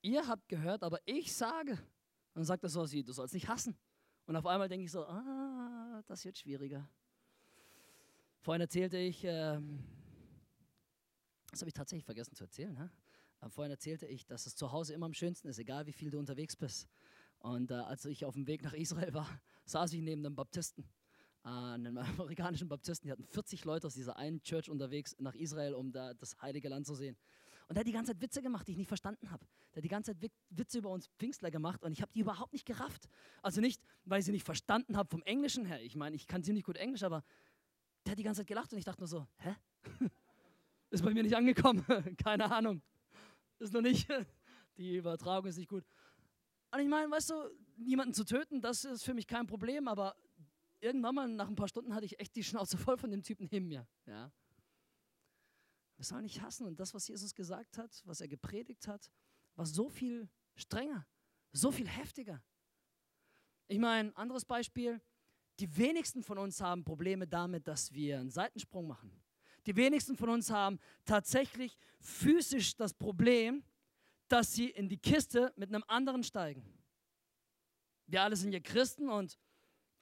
ihr 0.00 0.26
habt 0.26 0.48
gehört, 0.48 0.82
aber 0.82 0.98
ich 1.04 1.34
sage. 1.34 1.72
Und 1.72 2.36
dann 2.36 2.44
sagt 2.44 2.62
er 2.62 2.68
so, 2.68 2.86
du 2.86 3.12
sollst 3.12 3.34
nicht 3.34 3.48
hassen. 3.48 3.76
Und 4.26 4.36
auf 4.36 4.46
einmal 4.46 4.68
denke 4.68 4.84
ich 4.84 4.90
so, 4.90 5.04
ah, 5.04 6.02
das 6.06 6.24
wird 6.24 6.38
schwieriger. 6.38 6.88
Vorhin 8.40 8.62
erzählte 8.62 8.96
ich, 8.98 9.24
äh, 9.24 9.60
das 11.50 11.60
habe 11.60 11.68
ich 11.68 11.74
tatsächlich 11.74 12.04
vergessen 12.04 12.34
zu 12.34 12.44
erzählen. 12.44 12.76
Hä? 12.76 13.48
Vorhin 13.50 13.70
erzählte 13.70 14.06
ich, 14.06 14.26
dass 14.26 14.46
es 14.46 14.56
zu 14.56 14.72
Hause 14.72 14.94
immer 14.94 15.06
am 15.06 15.14
schönsten 15.14 15.48
ist, 15.48 15.58
egal 15.58 15.86
wie 15.86 15.92
viel 15.92 16.10
du 16.10 16.18
unterwegs 16.18 16.56
bist. 16.56 16.88
Und 17.40 17.70
äh, 17.70 17.74
als 17.74 18.04
ich 18.04 18.24
auf 18.24 18.34
dem 18.34 18.46
Weg 18.46 18.62
nach 18.62 18.72
Israel 18.72 19.12
war, 19.14 19.28
saß 19.64 19.92
ich 19.92 20.00
neben 20.00 20.24
einem 20.24 20.34
Baptisten, 20.34 20.88
äh, 21.44 21.48
einem 21.48 21.98
amerikanischen 22.18 22.68
Baptisten. 22.68 23.06
Die 23.06 23.12
hatten 23.12 23.24
40 23.24 23.64
Leute 23.64 23.86
aus 23.86 23.94
dieser 23.94 24.16
einen 24.16 24.42
Church 24.42 24.70
unterwegs 24.70 25.16
nach 25.18 25.34
Israel, 25.34 25.74
um 25.74 25.92
da 25.92 26.14
das 26.14 26.40
heilige 26.40 26.68
Land 26.68 26.86
zu 26.86 26.94
sehen. 26.94 27.16
Und 27.68 27.76
der 27.76 27.80
hat 27.80 27.86
die 27.86 27.92
ganze 27.92 28.12
Zeit 28.12 28.20
Witze 28.20 28.42
gemacht, 28.42 28.68
die 28.68 28.72
ich 28.72 28.78
nicht 28.78 28.88
verstanden 28.88 29.30
habe. 29.30 29.46
Der 29.72 29.76
hat 29.76 29.84
die 29.84 29.88
ganze 29.88 30.12
Zeit 30.12 30.30
Witze 30.50 30.78
über 30.78 30.90
uns 30.90 31.08
Pfingstler 31.18 31.50
gemacht 31.50 31.82
und 31.84 31.92
ich 31.92 32.02
habe 32.02 32.12
die 32.12 32.20
überhaupt 32.20 32.52
nicht 32.52 32.66
gerafft. 32.66 33.08
Also 33.40 33.60
nicht, 33.60 33.82
weil 34.04 34.20
ich 34.20 34.26
sie 34.26 34.32
nicht 34.32 34.44
verstanden 34.44 34.96
habe 34.96 35.08
vom 35.08 35.22
Englischen 35.22 35.64
her. 35.64 35.80
Ich 35.82 35.96
meine, 35.96 36.14
ich 36.16 36.26
kann 36.26 36.42
ziemlich 36.42 36.64
gut 36.64 36.76
Englisch, 36.76 37.02
aber 37.02 37.24
der 38.04 38.12
hat 38.12 38.18
die 38.18 38.24
ganze 38.24 38.40
Zeit 38.40 38.48
gelacht 38.48 38.72
und 38.72 38.78
ich 38.78 38.84
dachte 38.84 39.00
nur 39.00 39.08
so, 39.08 39.26
hä? 39.38 39.54
Ist 40.90 41.02
bei 41.02 41.14
mir 41.14 41.22
nicht 41.22 41.34
angekommen. 41.34 41.84
Keine 42.22 42.52
Ahnung. 42.52 42.82
Ist 43.58 43.72
noch 43.72 43.80
nicht. 43.80 44.06
Die 44.76 44.96
Übertragung 44.96 45.48
ist 45.48 45.56
nicht 45.56 45.68
gut. 45.68 45.84
Und 46.70 46.80
ich 46.80 46.88
meine, 46.88 47.10
weißt 47.10 47.30
du, 47.30 47.34
niemanden 47.76 48.12
zu 48.12 48.24
töten, 48.24 48.60
das 48.60 48.84
ist 48.84 49.04
für 49.04 49.14
mich 49.14 49.26
kein 49.26 49.46
Problem, 49.46 49.88
aber 49.88 50.16
irgendwann 50.82 51.14
mal 51.14 51.28
nach 51.28 51.48
ein 51.48 51.54
paar 51.54 51.68
Stunden 51.68 51.94
hatte 51.94 52.06
ich 52.06 52.18
echt 52.18 52.34
die 52.34 52.44
Schnauze 52.44 52.76
voll 52.76 52.98
von 52.98 53.10
dem 53.10 53.22
Typen 53.22 53.48
neben 53.50 53.68
mir. 53.68 53.86
Ja. 54.06 54.32
Wir 55.96 56.04
sollen 56.04 56.24
nicht 56.24 56.42
hassen. 56.42 56.66
Und 56.66 56.80
das, 56.80 56.92
was 56.94 57.06
Jesus 57.08 57.34
gesagt 57.34 57.78
hat, 57.78 58.02
was 58.04 58.20
er 58.20 58.28
gepredigt 58.28 58.88
hat, 58.88 59.10
war 59.54 59.66
so 59.66 59.88
viel 59.88 60.28
strenger, 60.56 61.06
so 61.52 61.70
viel 61.70 61.86
heftiger. 61.86 62.42
Ich 63.68 63.78
meine, 63.78 64.14
anderes 64.16 64.44
Beispiel, 64.44 65.00
die 65.60 65.76
wenigsten 65.76 66.22
von 66.22 66.38
uns 66.38 66.60
haben 66.60 66.84
Probleme 66.84 67.26
damit, 67.26 67.68
dass 67.68 67.92
wir 67.92 68.18
einen 68.18 68.30
Seitensprung 68.30 68.86
machen. 68.86 69.22
Die 69.66 69.76
wenigsten 69.76 70.16
von 70.16 70.28
uns 70.28 70.50
haben 70.50 70.80
tatsächlich 71.04 71.78
physisch 72.00 72.74
das 72.74 72.92
Problem, 72.92 73.64
dass 74.26 74.52
sie 74.54 74.70
in 74.70 74.88
die 74.88 74.98
Kiste 74.98 75.52
mit 75.56 75.68
einem 75.68 75.84
anderen 75.86 76.24
steigen. 76.24 76.66
Wir 78.06 78.22
alle 78.22 78.34
sind 78.34 78.52
ja 78.52 78.60
Christen 78.60 79.08
und 79.08 79.38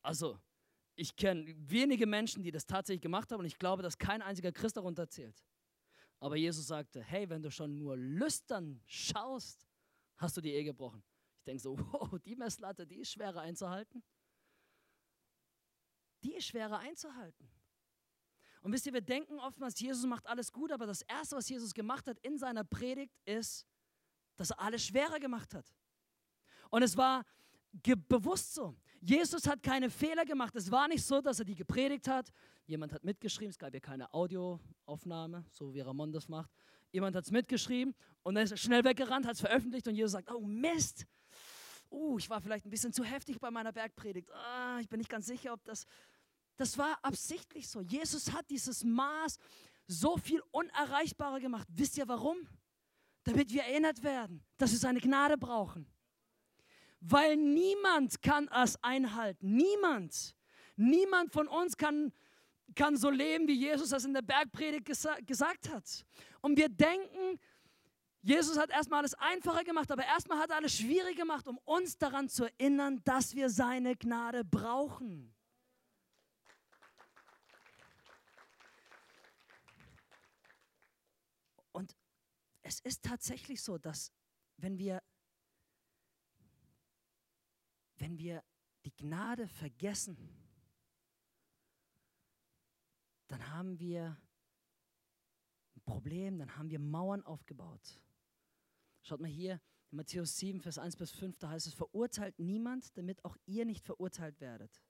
also 0.02 0.40
ich 1.00 1.16
kenne 1.16 1.54
wenige 1.56 2.06
Menschen, 2.06 2.42
die 2.42 2.50
das 2.50 2.66
tatsächlich 2.66 3.00
gemacht 3.00 3.32
haben 3.32 3.40
und 3.40 3.46
ich 3.46 3.58
glaube, 3.58 3.82
dass 3.82 3.96
kein 3.96 4.20
einziger 4.20 4.52
Christ 4.52 4.76
darunter 4.76 5.08
zählt. 5.08 5.42
Aber 6.18 6.36
Jesus 6.36 6.66
sagte, 6.66 7.02
hey, 7.02 7.26
wenn 7.30 7.42
du 7.42 7.50
schon 7.50 7.78
nur 7.78 7.96
lüstern 7.96 8.82
schaust, 8.84 9.66
hast 10.18 10.36
du 10.36 10.42
die 10.42 10.52
Ehe 10.52 10.64
gebrochen. 10.64 11.02
Ich 11.38 11.44
denke 11.44 11.62
so, 11.62 11.78
wow, 11.92 12.18
die 12.20 12.36
Messlatte, 12.36 12.86
die 12.86 12.96
ist 12.96 13.12
schwerer 13.12 13.40
einzuhalten. 13.40 14.02
Die 16.22 16.34
ist 16.34 16.48
schwerer 16.48 16.78
einzuhalten. 16.80 17.50
Und 18.60 18.72
wisst 18.72 18.84
ihr, 18.84 18.92
wir 18.92 19.00
denken 19.00 19.40
oftmals, 19.40 19.80
Jesus 19.80 20.04
macht 20.04 20.26
alles 20.26 20.52
gut, 20.52 20.70
aber 20.70 20.84
das 20.84 21.00
Erste, 21.00 21.34
was 21.34 21.48
Jesus 21.48 21.72
gemacht 21.72 22.06
hat 22.08 22.18
in 22.18 22.36
seiner 22.36 22.62
Predigt, 22.62 23.18
ist, 23.24 23.66
dass 24.36 24.50
er 24.50 24.60
alles 24.60 24.84
schwerer 24.84 25.18
gemacht 25.18 25.54
hat. 25.54 25.74
Und 26.68 26.82
es 26.82 26.94
war 26.94 27.24
bewusst 27.72 28.52
so. 28.52 28.76
Jesus 29.00 29.46
hat 29.46 29.62
keine 29.62 29.88
Fehler 29.88 30.24
gemacht. 30.24 30.54
Es 30.54 30.70
war 30.70 30.86
nicht 30.86 31.04
so, 31.04 31.20
dass 31.20 31.38
er 31.38 31.46
die 31.46 31.54
gepredigt 31.54 32.06
hat. 32.06 32.30
Jemand 32.66 32.92
hat 32.92 33.02
mitgeschrieben, 33.02 33.50
es 33.50 33.58
gab 33.58 33.72
ja 33.72 33.80
keine 33.80 34.12
Audioaufnahme, 34.12 35.44
so 35.50 35.72
wie 35.72 35.80
Ramon 35.80 36.12
das 36.12 36.28
macht. 36.28 36.50
Jemand 36.92 37.16
hat 37.16 37.24
es 37.24 37.30
mitgeschrieben 37.30 37.94
und 38.22 38.34
dann 38.34 38.44
ist 38.44 38.50
er 38.50 38.56
schnell 38.58 38.84
weggerannt, 38.84 39.26
hat 39.26 39.34
es 39.34 39.40
veröffentlicht 39.40 39.88
und 39.88 39.94
Jesus 39.94 40.12
sagt, 40.12 40.30
oh 40.30 40.40
Mist, 40.40 41.06
uh, 41.90 42.18
ich 42.18 42.28
war 42.28 42.40
vielleicht 42.40 42.66
ein 42.66 42.70
bisschen 42.70 42.92
zu 42.92 43.02
heftig 43.02 43.40
bei 43.40 43.50
meiner 43.50 43.72
Bergpredigt. 43.72 44.30
Ah, 44.32 44.78
ich 44.80 44.88
bin 44.88 44.98
nicht 44.98 45.10
ganz 45.10 45.26
sicher, 45.26 45.52
ob 45.52 45.64
das... 45.64 45.86
Das 46.56 46.76
war 46.76 46.98
absichtlich 47.02 47.68
so. 47.68 47.80
Jesus 47.80 48.32
hat 48.32 48.50
dieses 48.50 48.84
Maß 48.84 49.38
so 49.86 50.18
viel 50.18 50.42
unerreichbarer 50.50 51.40
gemacht. 51.40 51.66
Wisst 51.70 51.96
ihr 51.96 52.06
warum? 52.06 52.36
Damit 53.24 53.50
wir 53.50 53.62
erinnert 53.62 54.02
werden, 54.02 54.44
dass 54.58 54.72
wir 54.72 54.78
seine 54.78 55.00
Gnade 55.00 55.38
brauchen 55.38 55.86
weil 57.00 57.36
niemand 57.36 58.22
kann 58.22 58.48
es 58.48 58.82
einhalten. 58.82 59.56
Niemand. 59.56 60.36
Niemand 60.76 61.32
von 61.32 61.48
uns 61.48 61.76
kann, 61.76 62.12
kann 62.74 62.96
so 62.96 63.10
leben, 63.10 63.48
wie 63.48 63.54
Jesus 63.54 63.90
das 63.90 64.04
in 64.04 64.14
der 64.14 64.22
Bergpredigt 64.22 64.84
gesa 64.84 65.16
gesagt 65.26 65.68
hat. 65.70 66.06
Und 66.40 66.56
wir 66.56 66.68
denken, 66.68 67.38
Jesus 68.22 68.58
hat 68.58 68.70
erstmal 68.70 69.00
alles 69.00 69.14
einfacher 69.14 69.64
gemacht, 69.64 69.90
aber 69.90 70.04
erstmal 70.04 70.38
hat 70.38 70.50
er 70.50 70.56
alles 70.56 70.76
schwierig 70.76 71.16
gemacht, 71.16 71.48
um 71.48 71.58
uns 71.64 71.96
daran 71.96 72.28
zu 72.28 72.44
erinnern, 72.44 73.00
dass 73.04 73.34
wir 73.34 73.48
seine 73.48 73.96
Gnade 73.96 74.44
brauchen. 74.44 75.34
Und 81.72 81.96
es 82.62 82.80
ist 82.80 83.02
tatsächlich 83.02 83.62
so, 83.62 83.78
dass 83.78 84.12
wenn 84.58 84.78
wir 84.78 85.02
wenn 88.00 88.18
wir 88.18 88.42
die 88.84 88.96
Gnade 88.96 89.46
vergessen, 89.46 90.16
dann 93.28 93.48
haben 93.54 93.78
wir 93.78 94.16
ein 95.76 95.82
Problem, 95.82 96.38
dann 96.38 96.56
haben 96.56 96.70
wir 96.70 96.80
Mauern 96.80 97.22
aufgebaut. 97.22 98.00
Schaut 99.02 99.20
mal 99.20 99.30
hier, 99.30 99.60
in 99.90 99.96
Matthäus 99.96 100.36
7, 100.38 100.60
Vers 100.60 100.78
1 100.78 100.96
bis 100.96 101.10
5, 101.12 101.38
da 101.38 101.50
heißt 101.50 101.66
es, 101.66 101.74
verurteilt 101.74 102.38
niemand, 102.38 102.96
damit 102.96 103.24
auch 103.24 103.36
ihr 103.46 103.64
nicht 103.64 103.84
verurteilt 103.84 104.40
werdet. 104.40 104.82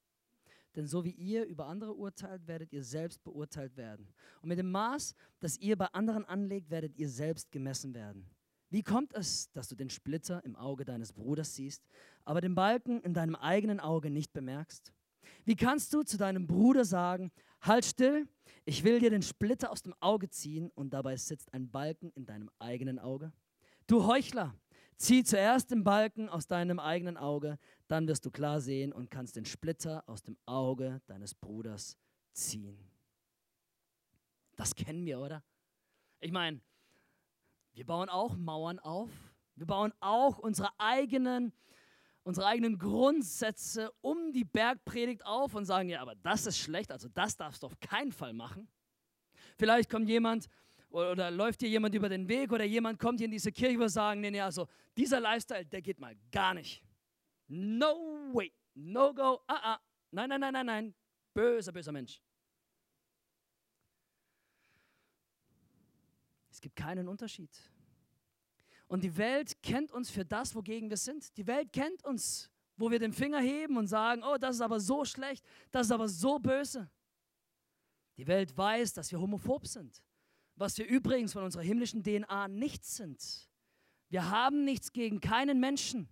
Denn 0.76 0.86
so 0.86 1.04
wie 1.04 1.12
ihr 1.12 1.46
über 1.46 1.66
andere 1.66 1.94
urteilt, 1.94 2.46
werdet 2.46 2.72
ihr 2.72 2.84
selbst 2.84 3.24
beurteilt 3.24 3.76
werden. 3.76 4.12
Und 4.40 4.48
mit 4.48 4.58
dem 4.58 4.70
Maß, 4.70 5.14
das 5.40 5.56
ihr 5.58 5.76
bei 5.76 5.86
anderen 5.86 6.24
anlegt, 6.24 6.70
werdet 6.70 6.96
ihr 6.96 7.08
selbst 7.08 7.50
gemessen 7.50 7.92
werden. 7.92 8.30
Wie 8.70 8.85
kommt 8.85 9.12
es, 9.14 9.50
dass 9.52 9.68
du 9.68 9.74
den 9.74 9.90
Splitter 9.90 10.44
im 10.44 10.54
Auge 10.54 10.85
deines 10.85 11.12
Bruders 11.12 11.54
siehst, 11.56 11.85
aber 12.24 12.40
den 12.40 12.54
Balken 12.54 13.00
in 13.02 13.14
deinem 13.14 13.35
eigenen 13.35 13.80
Auge 13.80 14.11
nicht 14.11 14.33
bemerkst? 14.33 14.92
Wie 15.44 15.56
kannst 15.56 15.92
du 15.92 16.02
zu 16.04 16.16
deinem 16.16 16.46
Bruder 16.46 16.85
sagen, 16.85 17.33
halt 17.61 17.85
still, 17.85 18.28
ich 18.64 18.85
will 18.85 19.00
dir 19.00 19.11
den 19.11 19.22
Splitter 19.22 19.72
aus 19.72 19.83
dem 19.83 19.94
Auge 20.00 20.30
ziehen 20.30 20.70
und 20.74 20.90
dabei 20.90 21.16
sitzt 21.16 21.52
ein 21.52 21.68
Balken 21.70 22.11
in 22.12 22.26
deinem 22.26 22.48
eigenen 22.61 23.00
Auge? 23.00 23.33
Du 23.88 24.06
Heuchler, 24.06 24.54
zieh 24.96 25.24
zuerst 25.24 25.72
den 25.72 25.83
Balken 25.83 26.28
aus 26.28 26.46
deinem 26.46 26.78
eigenen 26.78 27.16
Auge, 27.16 27.59
dann 27.88 28.06
wirst 28.06 28.24
du 28.24 28.30
klar 28.30 28.61
sehen 28.61 28.92
und 28.92 29.11
kannst 29.11 29.35
den 29.35 29.46
Splitter 29.46 30.09
aus 30.09 30.22
dem 30.22 30.37
Auge 30.46 31.00
deines 31.09 31.35
Bruders 31.35 31.96
ziehen. 32.33 32.78
Das 34.54 34.74
kennen 34.76 35.04
wir, 35.06 35.18
oder? 35.18 35.42
Ich 36.20 36.30
meine, 36.30 36.61
wir 37.72 37.87
bauen 37.87 38.09
auch 38.09 38.37
Mauern 38.37 38.78
auf. 38.78 39.11
Wir 39.54 39.66
bauen 39.66 39.92
auch 40.00 40.38
unsere 40.38 40.70
eigenen, 40.78 41.52
unsere 42.22 42.46
eigenen 42.46 42.78
Grundsätze 42.78 43.92
um 44.00 44.33
die 44.33 44.44
Bergpredigt 44.44 45.24
auf 45.24 45.54
und 45.54 45.64
sagen, 45.64 45.88
ja, 45.88 46.00
aber 46.00 46.14
das 46.16 46.46
ist 46.46 46.59
schlecht, 46.59 46.90
also 46.90 47.09
das 47.09 47.37
darfst 47.37 47.62
du 47.62 47.66
auf 47.66 47.78
keinen 47.80 48.12
Fall 48.12 48.33
machen. 48.33 48.68
Vielleicht 49.56 49.90
kommt 49.90 50.09
jemand 50.09 50.48
oder, 50.88 51.12
oder 51.12 51.30
läuft 51.30 51.61
dir 51.61 51.68
jemand 51.68 51.94
über 51.94 52.09
den 52.09 52.28
Weg 52.28 52.52
oder 52.52 52.64
jemand 52.64 52.98
kommt 52.98 53.20
hier 53.20 53.26
in 53.26 53.30
diese 53.30 53.52
Kirche 53.52 53.78
und 53.80 53.88
sagen, 53.88 54.20
nee, 54.20 54.30
nee, 54.30 54.40
also 54.40 54.66
dieser 54.96 55.20
Lifestyle, 55.20 55.64
der 55.66 55.83
geht 55.83 55.98
mal 55.98 56.16
gar 56.33 56.54
nicht. 56.54 56.83
No 57.48 58.33
way, 58.33 58.52
no 58.74 59.12
go, 59.14 59.40
ah, 59.46 59.74
ah, 59.74 59.80
nein, 60.11 60.28
nein, 60.28 60.40
nein, 60.40 60.52
nein, 60.52 60.66
nein, 60.66 60.94
böser, 61.35 61.72
böser 61.72 61.92
Mensch. 61.92 62.20
Es 66.60 66.62
gibt 66.62 66.76
keinen 66.76 67.08
Unterschied. 67.08 67.50
Und 68.86 69.02
die 69.02 69.16
Welt 69.16 69.62
kennt 69.62 69.92
uns 69.92 70.10
für 70.10 70.26
das, 70.26 70.54
wogegen 70.54 70.90
wir 70.90 70.98
sind. 70.98 71.34
Die 71.38 71.46
Welt 71.46 71.72
kennt 71.72 72.04
uns, 72.04 72.50
wo 72.76 72.90
wir 72.90 72.98
den 72.98 73.14
Finger 73.14 73.40
heben 73.40 73.78
und 73.78 73.86
sagen, 73.86 74.22
oh, 74.22 74.36
das 74.36 74.56
ist 74.56 74.60
aber 74.60 74.78
so 74.78 75.06
schlecht, 75.06 75.42
das 75.70 75.86
ist 75.86 75.90
aber 75.90 76.06
so 76.06 76.38
böse. 76.38 76.90
Die 78.18 78.26
Welt 78.26 78.54
weiß, 78.54 78.92
dass 78.92 79.10
wir 79.10 79.18
homophob 79.18 79.66
sind, 79.66 80.02
was 80.54 80.76
wir 80.76 80.84
übrigens 80.84 81.32
von 81.32 81.44
unserer 81.44 81.62
himmlischen 81.62 82.02
DNA 82.02 82.48
nicht 82.48 82.84
sind. 82.84 83.48
Wir 84.10 84.28
haben 84.28 84.62
nichts 84.62 84.92
gegen 84.92 85.18
keinen 85.22 85.60
Menschen. 85.60 86.10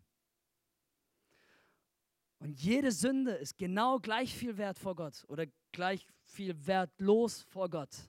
Und 2.38 2.58
jede 2.58 2.90
Sünde 2.90 3.32
ist 3.32 3.58
genau 3.58 3.98
gleich 3.98 4.34
viel 4.34 4.56
wert 4.56 4.78
vor 4.78 4.96
Gott 4.96 5.26
oder 5.28 5.44
gleich 5.72 6.06
viel 6.22 6.66
wertlos 6.66 7.42
vor 7.42 7.68
Gott. 7.68 8.08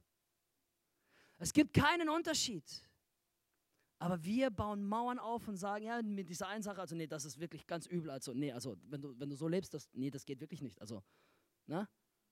Es 1.39 1.53
gibt 1.53 1.73
keinen 1.73 2.09
Unterschied. 2.09 2.63
Aber 3.97 4.23
wir 4.23 4.49
bauen 4.49 4.85
Mauern 4.85 5.19
auf 5.19 5.47
und 5.47 5.57
sagen, 5.57 5.85
ja, 5.85 6.01
mit 6.01 6.29
dieser 6.29 6.47
einen 6.47 6.63
Sache, 6.63 6.79
also 6.79 6.95
nee, 6.95 7.07
das 7.07 7.25
ist 7.25 7.39
wirklich 7.39 7.67
ganz 7.67 7.85
übel. 7.85 8.09
Also, 8.09 8.33
nee, 8.33 8.51
also 8.51 8.77
wenn 8.87 9.01
du, 9.01 9.19
wenn 9.19 9.29
du 9.29 9.35
so 9.35 9.47
lebst, 9.47 9.73
das, 9.73 9.89
nee, 9.93 10.09
das 10.09 10.25
geht 10.25 10.39
wirklich 10.39 10.61
nicht. 10.61 10.79
Also, 10.79 11.03
ne? 11.65 11.87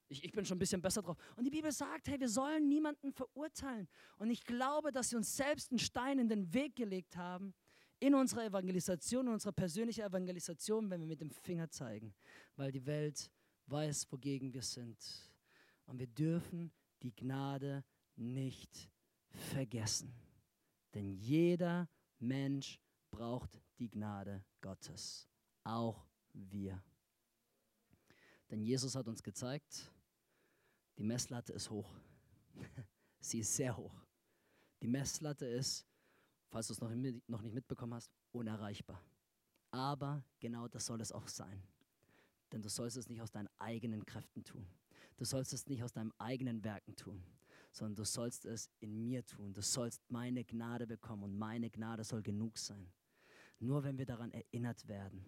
Ich, 0.09 0.23
ich 0.23 0.31
bin 0.31 0.45
schon 0.45 0.55
ein 0.55 0.59
bisschen 0.59 0.81
besser 0.81 1.01
drauf. 1.01 1.17
Und 1.35 1.43
die 1.43 1.49
Bibel 1.49 1.69
sagt, 1.73 2.07
hey, 2.07 2.17
wir 2.17 2.29
sollen 2.29 2.69
niemanden 2.69 3.11
verurteilen. 3.11 3.89
Und 4.17 4.29
ich 4.29 4.45
glaube, 4.45 4.93
dass 4.93 5.09
sie 5.09 5.17
uns 5.17 5.35
selbst 5.35 5.71
einen 5.71 5.79
Stein 5.79 6.19
in 6.19 6.29
den 6.29 6.53
Weg 6.53 6.77
gelegt 6.77 7.17
haben, 7.17 7.53
in 7.99 8.15
unserer 8.15 8.45
Evangelisation, 8.45 9.27
in 9.27 9.33
unserer 9.33 9.51
persönlichen 9.51 10.05
Evangelisation, 10.05 10.89
wenn 10.89 11.01
wir 11.01 11.07
mit 11.07 11.19
dem 11.19 11.31
Finger 11.31 11.69
zeigen. 11.69 12.13
Weil 12.55 12.71
die 12.71 12.85
Welt 12.85 13.29
weiß, 13.65 14.09
wogegen 14.09 14.53
wir 14.53 14.61
sind. 14.61 14.97
Und 15.85 15.99
wir 15.99 16.07
dürfen 16.07 16.71
die 17.01 17.13
Gnade 17.13 17.83
nicht 18.15 18.89
vergessen. 19.37 20.13
Denn 20.93 21.11
jeder 21.11 21.89
Mensch 22.19 22.79
braucht 23.11 23.61
die 23.79 23.89
Gnade 23.89 24.43
Gottes. 24.61 25.27
Auch 25.63 26.07
wir. 26.33 26.83
Denn 28.49 28.61
Jesus 28.61 28.95
hat 28.95 29.07
uns 29.07 29.21
gezeigt, 29.21 29.91
die 30.97 31.03
Messlatte 31.03 31.53
ist 31.53 31.69
hoch. 31.69 31.93
Sie 33.19 33.39
ist 33.39 33.55
sehr 33.55 33.75
hoch. 33.75 33.93
Die 34.81 34.87
Messlatte 34.87 35.45
ist, 35.45 35.85
falls 36.49 36.67
du 36.67 36.73
es 36.73 36.81
noch 36.81 37.41
nicht 37.41 37.53
mitbekommen 37.53 37.93
hast, 37.93 38.11
unerreichbar. 38.31 39.03
Aber 39.71 40.23
genau 40.39 40.67
das 40.67 40.85
soll 40.85 41.01
es 41.01 41.11
auch 41.11 41.27
sein. 41.27 41.61
Denn 42.51 42.61
du 42.61 42.69
sollst 42.69 42.95
es 42.97 43.09
nicht 43.09 43.21
aus 43.21 43.31
deinen 43.31 43.49
eigenen 43.59 44.05
Kräften 44.05 44.43
tun. 44.43 44.65
Du 45.17 45.25
sollst 45.25 45.51
es 45.51 45.67
nicht 45.67 45.83
aus 45.83 45.91
deinen 45.91 46.13
eigenen 46.19 46.63
Werken 46.63 46.95
tun, 46.95 47.23
sondern 47.71 47.95
du 47.95 48.03
sollst 48.03 48.45
es 48.45 48.69
in 48.79 49.03
mir 49.03 49.25
tun. 49.25 49.53
Du 49.53 49.61
sollst 49.61 50.01
meine 50.09 50.43
Gnade 50.43 50.87
bekommen 50.87 51.23
und 51.23 51.37
meine 51.37 51.69
Gnade 51.69 52.03
soll 52.03 52.21
genug 52.21 52.57
sein. 52.57 52.91
Nur 53.59 53.83
wenn 53.83 53.97
wir 53.97 54.05
daran 54.05 54.31
erinnert 54.31 54.87
werden, 54.87 55.25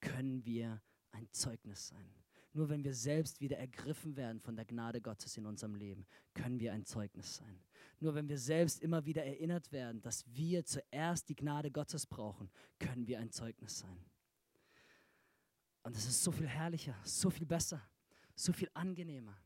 können 0.00 0.44
wir 0.44 0.82
ein 1.12 1.28
Zeugnis 1.32 1.88
sein. 1.88 2.12
Nur 2.54 2.68
wenn 2.68 2.84
wir 2.84 2.94
selbst 2.94 3.40
wieder 3.40 3.56
ergriffen 3.56 4.16
werden 4.16 4.40
von 4.40 4.56
der 4.56 4.66
Gnade 4.66 5.00
Gottes 5.00 5.36
in 5.38 5.46
unserem 5.46 5.74
Leben, 5.74 6.06
können 6.34 6.60
wir 6.60 6.72
ein 6.72 6.84
Zeugnis 6.84 7.36
sein. 7.36 7.62
Nur 7.98 8.14
wenn 8.14 8.28
wir 8.28 8.38
selbst 8.38 8.80
immer 8.82 9.06
wieder 9.06 9.24
erinnert 9.24 9.72
werden, 9.72 10.02
dass 10.02 10.24
wir 10.34 10.64
zuerst 10.64 11.28
die 11.28 11.36
Gnade 11.36 11.70
Gottes 11.70 12.06
brauchen, 12.06 12.50
können 12.78 13.06
wir 13.06 13.20
ein 13.20 13.30
Zeugnis 13.30 13.78
sein. 13.78 14.04
Und 15.82 15.96
es 15.96 16.06
ist 16.06 16.22
so 16.22 16.30
viel 16.30 16.46
herrlicher, 16.46 16.96
so 17.04 17.30
viel 17.30 17.46
besser, 17.46 17.82
so 18.34 18.52
viel 18.52 18.70
angenehmer, 18.74 19.36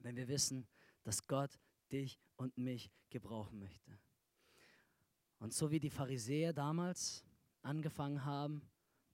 wenn 0.00 0.16
wir 0.16 0.28
wissen, 0.28 0.66
dass 1.06 1.24
Gott 1.24 1.60
dich 1.92 2.18
und 2.34 2.58
mich 2.58 2.90
gebrauchen 3.10 3.60
möchte. 3.60 3.96
Und 5.38 5.54
so 5.54 5.70
wie 5.70 5.78
die 5.78 5.90
Pharisäer 5.90 6.52
damals 6.52 7.24
angefangen 7.62 8.24
haben, 8.24 8.68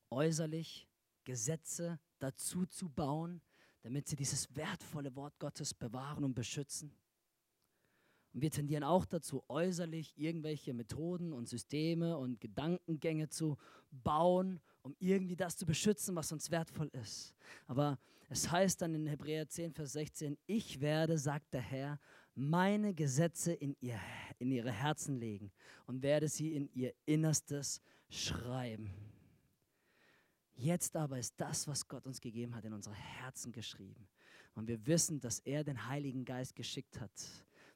äußerlich 0.09 0.87
Gesetze 1.23 1.99
dazu 2.17 2.65
zu 2.65 2.89
bauen, 2.89 3.41
damit 3.81 4.07
sie 4.07 4.15
dieses 4.15 4.55
wertvolle 4.55 5.15
Wort 5.15 5.37
Gottes 5.37 5.75
bewahren 5.75 6.23
und 6.23 6.33
beschützen. 6.33 6.95
Und 8.33 8.41
wir 8.41 8.49
tendieren 8.49 8.83
auch 8.83 9.05
dazu, 9.05 9.43
äußerlich 9.47 10.17
irgendwelche 10.17 10.73
Methoden 10.73 11.31
und 11.31 11.47
Systeme 11.47 12.17
und 12.17 12.41
Gedankengänge 12.41 13.29
zu 13.29 13.55
bauen, 13.91 14.61
um 14.81 14.95
irgendwie 14.97 15.35
das 15.35 15.57
zu 15.57 15.67
beschützen, 15.67 16.15
was 16.15 16.31
uns 16.31 16.49
wertvoll 16.49 16.89
ist. 16.93 17.35
Aber 17.67 17.99
es 18.33 18.51
heißt 18.51 18.81
dann 18.81 18.95
in 18.95 19.05
Hebräer 19.05 19.47
10, 19.47 19.73
Vers 19.73 19.93
16, 19.93 20.37
ich 20.47 20.81
werde, 20.81 21.19
sagt 21.19 21.53
der 21.53 21.61
Herr, 21.61 21.99
meine 22.33 22.95
Gesetze 22.95 23.53
in, 23.53 23.75
ihr, 23.79 23.99
in 24.39 24.49
ihre 24.49 24.71
Herzen 24.71 25.19
legen 25.19 25.51
und 25.85 26.01
werde 26.01 26.27
sie 26.27 26.55
in 26.55 26.67
ihr 26.73 26.95
Innerstes 27.05 27.79
schreiben. 28.09 28.91
Jetzt 30.55 30.95
aber 30.95 31.19
ist 31.19 31.35
das, 31.37 31.67
was 31.67 31.87
Gott 31.87 32.07
uns 32.07 32.19
gegeben 32.19 32.55
hat, 32.55 32.65
in 32.65 32.73
unsere 32.73 32.95
Herzen 32.95 33.51
geschrieben. 33.51 34.07
Und 34.55 34.67
wir 34.67 34.83
wissen, 34.87 35.19
dass 35.19 35.37
er 35.39 35.63
den 35.63 35.87
Heiligen 35.87 36.25
Geist 36.25 36.55
geschickt 36.55 36.99
hat, 36.99 37.11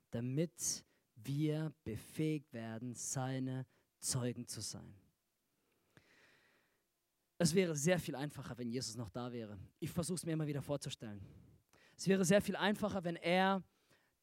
damit 0.10 0.84
wir 1.16 1.72
befähigt 1.84 2.52
werden, 2.52 2.96
seine 2.96 3.68
Zeugen 4.00 4.48
zu 4.48 4.62
sein. 4.62 4.96
Es 7.40 7.54
wäre 7.54 7.76
sehr 7.76 8.00
viel 8.00 8.16
einfacher, 8.16 8.58
wenn 8.58 8.70
Jesus 8.70 8.96
noch 8.96 9.10
da 9.10 9.32
wäre. 9.32 9.58
Ich 9.80 9.92
versuche 9.92 10.16
es 10.16 10.26
mir 10.26 10.34
immer 10.34 10.48
wieder 10.48 10.62
vorzustellen. 10.62 11.22
Es 11.96 12.08
wäre 12.08 12.26
sehr 12.26 12.42
viel 12.42 12.56
einfacher, 12.56 13.04
wenn 13.04 13.16
er 13.16 13.64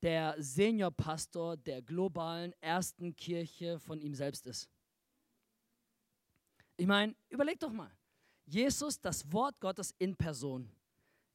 der 0.03 0.35
Seniorpastor 0.39 1.57
der 1.57 1.81
globalen 1.81 2.53
ersten 2.61 3.15
Kirche 3.17 3.79
von 3.79 4.01
ihm 4.01 4.15
selbst 4.15 4.47
ist. 4.47 4.69
Ich 6.77 6.87
meine, 6.87 7.15
überleg 7.31 7.59
doch 7.61 7.73
mal. 7.73 7.91
Jesus, 8.47 9.01
das 9.01 9.33
Wort 9.33 9.61
Gottes 9.61 9.95
in 9.99 10.17
Person. 10.17 10.71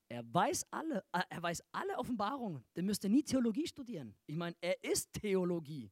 Er 0.09 0.23
weiß 0.33 0.65
alle, 0.71 1.03
äh, 1.13 1.21
er 1.29 1.41
weiß 1.41 1.63
alle 1.71 1.97
Offenbarungen. 1.97 2.63
Der 2.75 2.83
müsste 2.83 3.09
nie 3.09 3.23
Theologie 3.23 3.67
studieren. 3.67 4.15
Ich 4.25 4.35
meine, 4.35 4.55
er 4.59 4.83
ist 4.83 5.13
Theologie. 5.13 5.91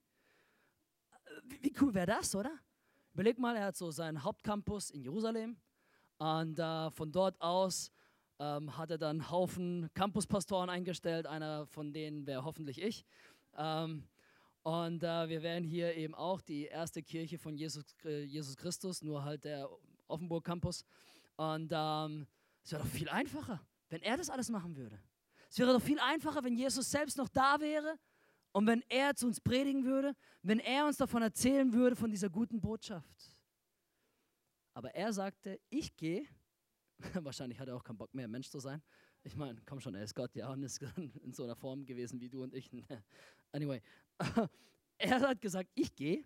Wie, 1.44 1.64
wie 1.64 1.74
cool 1.82 1.94
wäre 1.94 2.08
das, 2.08 2.36
oder? 2.36 2.60
Überleg 3.14 3.40
mal, 3.40 3.56
er 3.56 3.66
hat 3.66 3.78
so 3.78 3.90
seinen 3.90 4.24
Hauptcampus 4.24 4.90
in 4.90 5.02
Jerusalem 5.02 5.58
und 6.18 6.60
äh, 6.60 6.92
von 6.92 7.12
dort 7.12 7.40
aus 7.42 7.92
ähm, 8.40 8.76
hat 8.78 8.92
er 8.92 8.98
dann 8.98 9.22
einen 9.22 9.32
Haufen 9.32 9.90
Campuspastoren 9.94 10.70
eingestellt. 10.70 11.28
Einer 11.28 11.66
von 11.68 11.94
denen 11.94 12.26
wäre 12.26 12.44
hoffentlich 12.44 12.82
ich. 12.82 13.06
Ähm, 13.58 14.04
und 14.64 15.04
äh, 15.04 15.30
wir 15.30 15.44
wären 15.44 15.64
hier 15.64 15.96
eben 15.96 16.14
auch 16.14 16.42
die 16.42 16.66
erste 16.66 17.02
Kirche 17.02 17.38
von 17.38 17.56
Jesus, 17.56 17.86
äh, 18.04 18.24
Jesus 18.24 18.58
Christus, 18.58 19.02
nur 19.02 19.24
halt 19.24 19.46
der 19.46 19.70
Offenburg 20.08 20.44
Campus. 20.44 20.84
Und 21.38 21.72
ähm, 21.74 22.28
es 22.64 22.72
wäre 22.72 22.84
doch 22.84 22.90
viel 22.90 23.10
einfacher, 23.10 23.62
wenn 23.90 24.02
er 24.02 24.18
das 24.18 24.30
alles 24.30 24.50
machen 24.50 24.76
würde. 24.76 25.00
Es 25.50 25.58
wäre 25.58 25.72
doch 25.72 25.82
viel 25.82 26.00
einfacher, 26.00 26.44
wenn 26.44 26.56
Jesus 26.56 26.90
selbst 26.92 27.18
noch 27.18 27.30
da 27.30 27.60
wäre 27.60 27.98
und 28.52 28.68
wenn 28.68 28.84
er 28.90 29.16
zu 29.16 29.28
uns 29.28 29.40
predigen 29.40 29.86
würde, 29.86 30.16
wenn 30.42 30.60
er 30.60 30.86
uns 30.86 30.98
davon 30.98 31.22
erzählen 31.22 31.72
würde, 31.72 31.96
von 31.96 32.12
dieser 32.12 32.30
guten 32.30 32.60
Botschaft. 32.60 33.37
Aber 34.78 34.94
er 34.94 35.12
sagte, 35.12 35.60
ich 35.72 35.96
gehe. 35.96 36.28
Wahrscheinlich 37.16 37.60
hat 37.60 37.68
er 37.68 37.76
auch 37.76 37.84
keinen 37.84 37.98
Bock 37.98 38.14
mehr, 38.14 38.28
Mensch 38.28 38.48
zu 38.48 38.60
sein. 38.60 38.80
Ich 39.24 39.36
meine, 39.36 39.60
komm 39.66 39.80
schon, 39.80 39.96
er 39.96 40.04
ist 40.04 40.14
Gott, 40.14 40.36
ja, 40.36 40.52
und 40.52 40.62
ist 40.62 40.80
in 41.24 41.34
so 41.34 41.46
einer 41.46 41.56
Form 41.56 41.84
gewesen 41.84 42.22
wie 42.22 42.30
du 42.30 42.44
und 42.44 42.54
ich. 42.54 42.70
Anyway, 43.52 43.82
er 45.00 45.20
hat 45.22 45.42
gesagt, 45.42 45.72
ich 45.74 45.96
gehe 45.96 46.24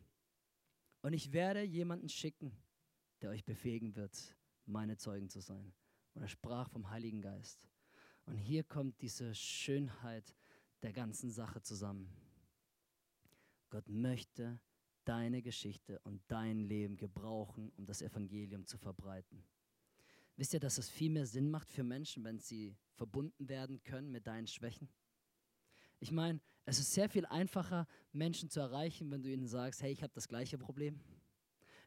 und 1.01 1.13
ich 1.13 1.31
werde 1.31 1.61
jemanden 1.61 2.09
schicken, 2.09 2.51
der 3.21 3.29
euch 3.29 3.45
befähigen 3.45 3.95
wird, 3.95 4.35
meine 4.65 4.97
Zeugen 4.97 5.29
zu 5.29 5.39
sein. 5.39 5.71
Und 6.13 6.23
er 6.23 6.27
sprach 6.27 6.69
vom 6.69 6.89
Heiligen 6.89 7.21
Geist. 7.21 7.69
Und 8.25 8.35
hier 8.35 8.65
kommt 8.65 8.99
diese 9.01 9.33
Schönheit 9.33 10.35
der 10.81 10.91
ganzen 10.91 11.31
Sache 11.31 11.61
zusammen. 11.61 12.13
Gott 13.69 13.87
möchte 13.87 14.59
deine 15.11 15.41
Geschichte 15.41 15.99
und 16.05 16.21
dein 16.29 16.61
Leben 16.61 16.95
gebrauchen, 16.95 17.69
um 17.75 17.85
das 17.85 18.01
Evangelium 18.01 18.65
zu 18.65 18.77
verbreiten. 18.77 19.43
Wisst 20.37 20.53
ihr, 20.53 20.61
dass 20.61 20.77
es 20.77 20.89
viel 20.89 21.11
mehr 21.11 21.25
Sinn 21.25 21.51
macht 21.51 21.69
für 21.69 21.83
Menschen, 21.83 22.23
wenn 22.23 22.39
sie 22.39 22.77
verbunden 22.93 23.49
werden 23.49 23.83
können 23.83 24.09
mit 24.09 24.25
deinen 24.25 24.47
Schwächen? 24.47 24.87
Ich 25.99 26.13
meine, 26.13 26.39
es 26.63 26.79
ist 26.79 26.93
sehr 26.93 27.09
viel 27.09 27.25
einfacher, 27.25 27.87
Menschen 28.13 28.49
zu 28.49 28.61
erreichen, 28.61 29.11
wenn 29.11 29.21
du 29.21 29.29
ihnen 29.29 29.47
sagst, 29.47 29.83
hey, 29.83 29.91
ich 29.91 30.01
habe 30.01 30.13
das 30.13 30.29
gleiche 30.29 30.57
Problem. 30.57 31.01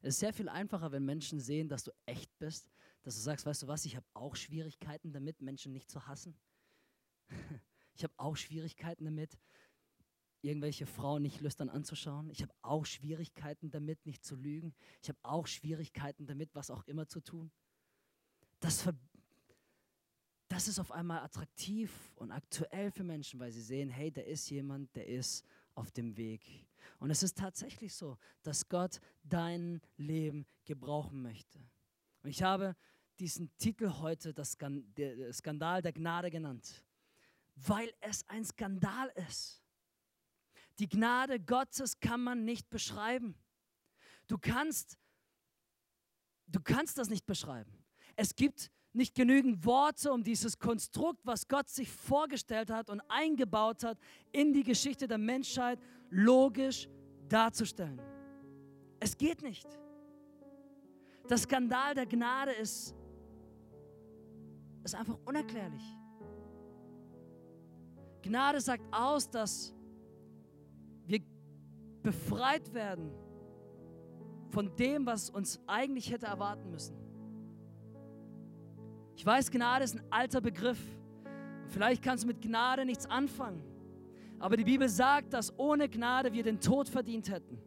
Es 0.02 0.16
ist 0.16 0.20
sehr 0.20 0.34
viel 0.34 0.50
einfacher, 0.50 0.92
wenn 0.92 1.06
Menschen 1.06 1.40
sehen, 1.40 1.70
dass 1.70 1.82
du 1.82 1.92
echt 2.04 2.38
bist, 2.38 2.70
dass 3.04 3.14
du 3.14 3.22
sagst, 3.22 3.46
weißt 3.46 3.62
du 3.62 3.68
was, 3.68 3.86
ich 3.86 3.96
habe 3.96 4.06
auch 4.12 4.36
Schwierigkeiten 4.36 5.14
damit, 5.14 5.40
Menschen 5.40 5.72
nicht 5.72 5.90
zu 5.90 6.06
hassen. 6.06 6.36
Ich 7.96 8.02
habe 8.02 8.14
auch 8.16 8.36
Schwierigkeiten 8.36 9.04
damit, 9.04 9.38
irgendwelche 10.44 10.86
Frauen 10.86 11.22
nicht 11.22 11.40
lüstern 11.40 11.68
anzuschauen. 11.68 12.30
Ich 12.30 12.42
habe 12.42 12.52
auch 12.62 12.84
Schwierigkeiten 12.84 13.70
damit, 13.70 14.04
nicht 14.06 14.24
zu 14.24 14.36
lügen. 14.36 14.74
Ich 15.02 15.08
habe 15.08 15.18
auch 15.22 15.46
Schwierigkeiten 15.46 16.26
damit, 16.26 16.54
was 16.54 16.70
auch 16.70 16.84
immer 16.84 17.08
zu 17.08 17.20
tun. 17.20 17.50
Das, 18.60 18.88
das 20.48 20.68
ist 20.68 20.78
auf 20.78 20.92
einmal 20.92 21.20
attraktiv 21.20 22.12
und 22.16 22.30
aktuell 22.30 22.90
für 22.90 23.04
Menschen, 23.04 23.40
weil 23.40 23.52
sie 23.52 23.62
sehen, 23.62 23.88
hey, 23.88 24.10
da 24.10 24.20
ist 24.20 24.50
jemand, 24.50 24.94
der 24.94 25.06
ist 25.06 25.44
auf 25.74 25.90
dem 25.90 26.16
Weg. 26.16 26.66
Und 26.98 27.10
es 27.10 27.22
ist 27.22 27.38
tatsächlich 27.38 27.94
so, 27.94 28.18
dass 28.42 28.68
Gott 28.68 29.00
dein 29.22 29.80
Leben 29.96 30.46
gebrauchen 30.64 31.22
möchte. 31.22 31.58
Und 32.22 32.30
ich 32.30 32.42
habe 32.42 32.76
diesen 33.18 33.54
Titel 33.56 33.90
heute 33.98 34.34
das 34.34 34.56
Skandal 35.32 35.82
der 35.82 35.92
Gnade 35.92 36.30
genannt, 36.30 36.84
weil 37.56 37.92
es 38.00 38.28
ein 38.28 38.44
Skandal 38.44 39.10
ist. 39.28 39.63
Die 40.78 40.88
Gnade 40.88 41.38
Gottes 41.38 42.00
kann 42.00 42.22
man 42.22 42.44
nicht 42.44 42.68
beschreiben. 42.70 43.36
Du 44.26 44.38
kannst, 44.38 44.98
du 46.46 46.60
kannst 46.60 46.98
das 46.98 47.08
nicht 47.08 47.26
beschreiben. 47.26 47.84
Es 48.16 48.34
gibt 48.34 48.70
nicht 48.92 49.14
genügend 49.14 49.64
Worte, 49.64 50.12
um 50.12 50.22
dieses 50.22 50.58
Konstrukt, 50.58 51.20
was 51.24 51.48
Gott 51.48 51.68
sich 51.68 51.90
vorgestellt 51.90 52.70
hat 52.70 52.88
und 52.90 53.00
eingebaut 53.08 53.82
hat, 53.82 53.98
in 54.32 54.52
die 54.52 54.62
Geschichte 54.62 55.08
der 55.08 55.18
Menschheit 55.18 55.80
logisch 56.10 56.88
darzustellen. 57.28 58.00
Es 59.00 59.16
geht 59.16 59.42
nicht. 59.42 59.66
Das 61.28 61.42
Skandal 61.42 61.94
der 61.94 62.06
Gnade 62.06 62.52
ist, 62.52 62.94
ist 64.84 64.94
einfach 64.94 65.18
unerklärlich. 65.24 65.82
Gnade 68.22 68.60
sagt 68.60 68.84
aus, 68.92 69.28
dass 69.28 69.73
befreit 72.04 72.72
werden 72.72 73.10
von 74.50 74.76
dem, 74.76 75.04
was 75.04 75.30
uns 75.30 75.58
eigentlich 75.66 76.12
hätte 76.12 76.26
erwarten 76.26 76.70
müssen. 76.70 76.94
Ich 79.16 79.26
weiß, 79.26 79.50
Gnade 79.50 79.84
ist 79.84 79.96
ein 79.96 80.04
alter 80.10 80.40
Begriff. 80.40 80.78
Vielleicht 81.68 82.02
kannst 82.02 82.22
du 82.22 82.28
mit 82.28 82.40
Gnade 82.40 82.84
nichts 82.84 83.06
anfangen. 83.06 83.62
Aber 84.38 84.56
die 84.56 84.64
Bibel 84.64 84.88
sagt, 84.88 85.32
dass 85.32 85.58
ohne 85.58 85.88
Gnade 85.88 86.32
wir 86.32 86.42
den 86.42 86.60
Tod 86.60 86.88
verdient 86.88 87.30
hätten. 87.30 87.58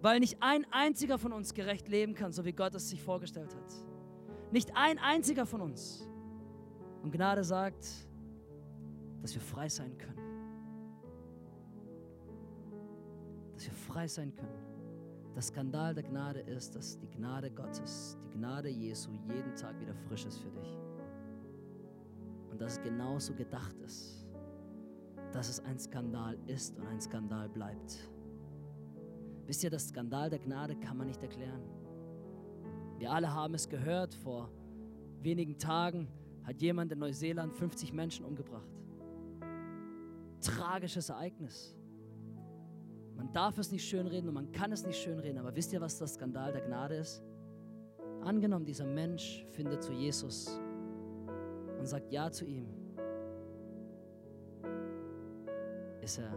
Weil 0.00 0.20
nicht 0.20 0.36
ein 0.40 0.66
einziger 0.70 1.18
von 1.18 1.32
uns 1.32 1.54
gerecht 1.54 1.88
leben 1.88 2.14
kann, 2.14 2.32
so 2.32 2.44
wie 2.44 2.52
Gott 2.52 2.74
es 2.74 2.90
sich 2.90 3.02
vorgestellt 3.02 3.54
hat. 3.54 4.52
Nicht 4.52 4.76
ein 4.76 4.98
einziger 4.98 5.46
von 5.46 5.60
uns. 5.60 6.08
Und 7.02 7.12
Gnade 7.12 7.42
sagt, 7.42 7.86
dass 9.22 9.34
wir 9.34 9.40
frei 9.40 9.68
sein 9.68 9.96
können. 9.96 10.27
Dass 13.58 13.66
wir 13.66 13.72
frei 13.72 14.06
sein 14.06 14.32
können. 14.36 14.62
Das 15.34 15.48
Skandal 15.48 15.92
der 15.92 16.04
Gnade 16.04 16.38
ist, 16.38 16.76
dass 16.76 16.96
die 16.96 17.08
Gnade 17.08 17.50
Gottes, 17.50 18.16
die 18.22 18.38
Gnade 18.38 18.68
Jesu 18.68 19.10
jeden 19.26 19.52
Tag 19.56 19.80
wieder 19.80 19.96
frisch 20.06 20.26
ist 20.26 20.38
für 20.38 20.50
dich. 20.50 20.78
Und 22.52 22.60
dass 22.60 22.74
es 22.74 22.82
genauso 22.82 23.34
gedacht 23.34 23.76
ist, 23.80 24.24
dass 25.32 25.48
es 25.48 25.58
ein 25.58 25.76
Skandal 25.76 26.38
ist 26.46 26.76
und 26.76 26.86
ein 26.86 27.00
Skandal 27.00 27.48
bleibt. 27.48 27.98
Wisst 29.46 29.64
ihr, 29.64 29.70
das 29.70 29.88
Skandal 29.88 30.30
der 30.30 30.38
Gnade 30.38 30.76
kann 30.76 30.96
man 30.96 31.08
nicht 31.08 31.20
erklären. 31.24 31.64
Wir 32.98 33.10
alle 33.10 33.34
haben 33.34 33.54
es 33.54 33.68
gehört, 33.68 34.14
vor 34.14 34.52
wenigen 35.20 35.58
Tagen 35.58 36.06
hat 36.44 36.62
jemand 36.62 36.92
in 36.92 37.00
Neuseeland 37.00 37.52
50 37.56 37.92
Menschen 37.92 38.24
umgebracht. 38.24 38.70
Tragisches 40.42 41.08
Ereignis. 41.08 41.74
Man 43.18 43.32
darf 43.32 43.58
es 43.58 43.72
nicht 43.72 43.84
schönreden 43.84 44.28
und 44.28 44.34
man 44.34 44.52
kann 44.52 44.70
es 44.70 44.86
nicht 44.86 44.96
schönreden, 44.96 45.38
aber 45.38 45.54
wisst 45.56 45.72
ihr, 45.72 45.80
was 45.80 45.98
das 45.98 46.14
Skandal 46.14 46.52
der 46.52 46.60
Gnade 46.60 46.94
ist? 46.94 47.20
Angenommen, 48.22 48.64
dieser 48.64 48.86
Mensch 48.86 49.44
findet 49.50 49.82
zu 49.82 49.92
Jesus 49.92 50.60
und 51.80 51.84
sagt 51.84 52.12
Ja 52.12 52.30
zu 52.30 52.44
ihm. 52.44 52.68
Ist 56.00 56.18
er 56.18 56.32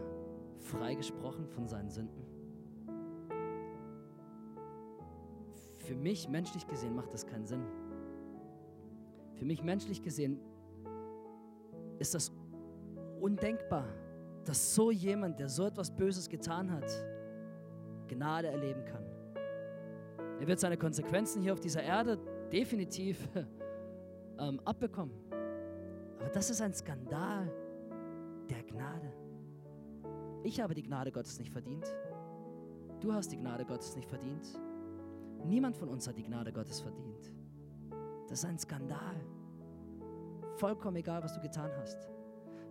freigesprochen 0.57 1.47
von 1.47 1.67
seinen 1.67 1.91
Sünden? 1.91 2.25
Für 5.77 5.95
mich 5.95 6.27
menschlich 6.29 6.65
gesehen 6.65 6.95
macht 6.95 7.13
das 7.13 7.27
keinen 7.27 7.45
Sinn. 7.45 7.63
Für 9.35 9.45
mich 9.45 9.63
menschlich 9.63 10.01
gesehen 10.01 10.39
ist 11.99 12.15
das 12.15 12.31
undenkbar 13.19 13.85
dass 14.45 14.75
so 14.75 14.91
jemand, 14.91 15.39
der 15.39 15.49
so 15.49 15.65
etwas 15.65 15.91
Böses 15.91 16.27
getan 16.27 16.71
hat, 16.71 16.85
Gnade 18.07 18.47
erleben 18.47 18.83
kann. 18.85 19.05
Er 20.39 20.47
wird 20.47 20.59
seine 20.59 20.77
Konsequenzen 20.77 21.41
hier 21.41 21.53
auf 21.53 21.59
dieser 21.59 21.83
Erde 21.83 22.17
definitiv 22.51 23.27
ähm, 24.39 24.59
abbekommen. 24.65 25.13
Aber 26.19 26.29
das 26.29 26.49
ist 26.49 26.61
ein 26.61 26.73
Skandal 26.73 27.51
der 28.49 28.63
Gnade. 28.63 29.13
Ich 30.43 30.59
habe 30.59 30.73
die 30.73 30.83
Gnade 30.83 31.11
Gottes 31.11 31.37
nicht 31.39 31.51
verdient. 31.51 31.85
Du 32.99 33.13
hast 33.13 33.31
die 33.31 33.37
Gnade 33.37 33.65
Gottes 33.65 33.95
nicht 33.95 34.09
verdient. 34.09 34.59
Niemand 35.45 35.77
von 35.77 35.89
uns 35.89 36.07
hat 36.07 36.17
die 36.17 36.23
Gnade 36.23 36.51
Gottes 36.51 36.81
verdient. 36.81 37.33
Das 38.27 38.39
ist 38.39 38.45
ein 38.45 38.57
Skandal. 38.57 39.15
Vollkommen 40.55 40.97
egal, 40.97 41.23
was 41.23 41.33
du 41.33 41.41
getan 41.41 41.71
hast. 41.79 42.09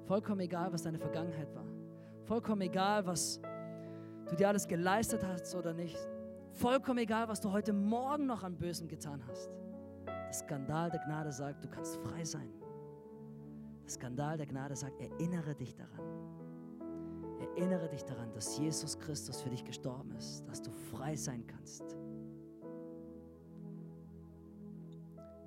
Vollkommen 0.07 0.41
egal, 0.41 0.73
was 0.73 0.83
deine 0.83 0.99
Vergangenheit 0.99 1.55
war. 1.55 1.67
Vollkommen 2.25 2.63
egal, 2.63 3.07
was 3.07 3.41
du 4.29 4.37
dir 4.37 4.49
alles 4.49 4.67
geleistet 4.67 5.25
hast 5.25 5.55
oder 5.55 5.73
nicht. 5.73 5.99
Vollkommen 6.53 6.99
egal, 6.99 7.29
was 7.29 7.41
du 7.41 7.51
heute 7.51 7.73
Morgen 7.73 8.27
noch 8.27 8.43
an 8.43 8.57
Bösem 8.57 8.89
getan 8.89 9.23
hast. 9.27 9.51
Das 10.05 10.41
Skandal 10.41 10.91
der 10.91 11.01
Gnade 11.01 11.33
sagt, 11.33 11.65
du 11.65 11.69
kannst 11.69 11.97
frei 11.97 12.25
sein. 12.25 12.53
Das 13.85 13.95
Skandal 13.95 14.37
der 14.37 14.47
Gnade 14.47 14.77
sagt, 14.77 15.01
erinnere 15.01 15.55
dich 15.55 15.75
daran. 15.75 16.05
Erinnere 17.41 17.89
dich 17.89 18.05
daran, 18.05 18.33
dass 18.33 18.59
Jesus 18.59 18.99
Christus 18.99 19.41
für 19.41 19.51
dich 19.51 19.65
gestorben 19.65 20.13
ist, 20.13 20.47
dass 20.47 20.63
du 20.63 20.71
frei 20.71 21.17
sein 21.17 21.47
kannst. 21.47 21.97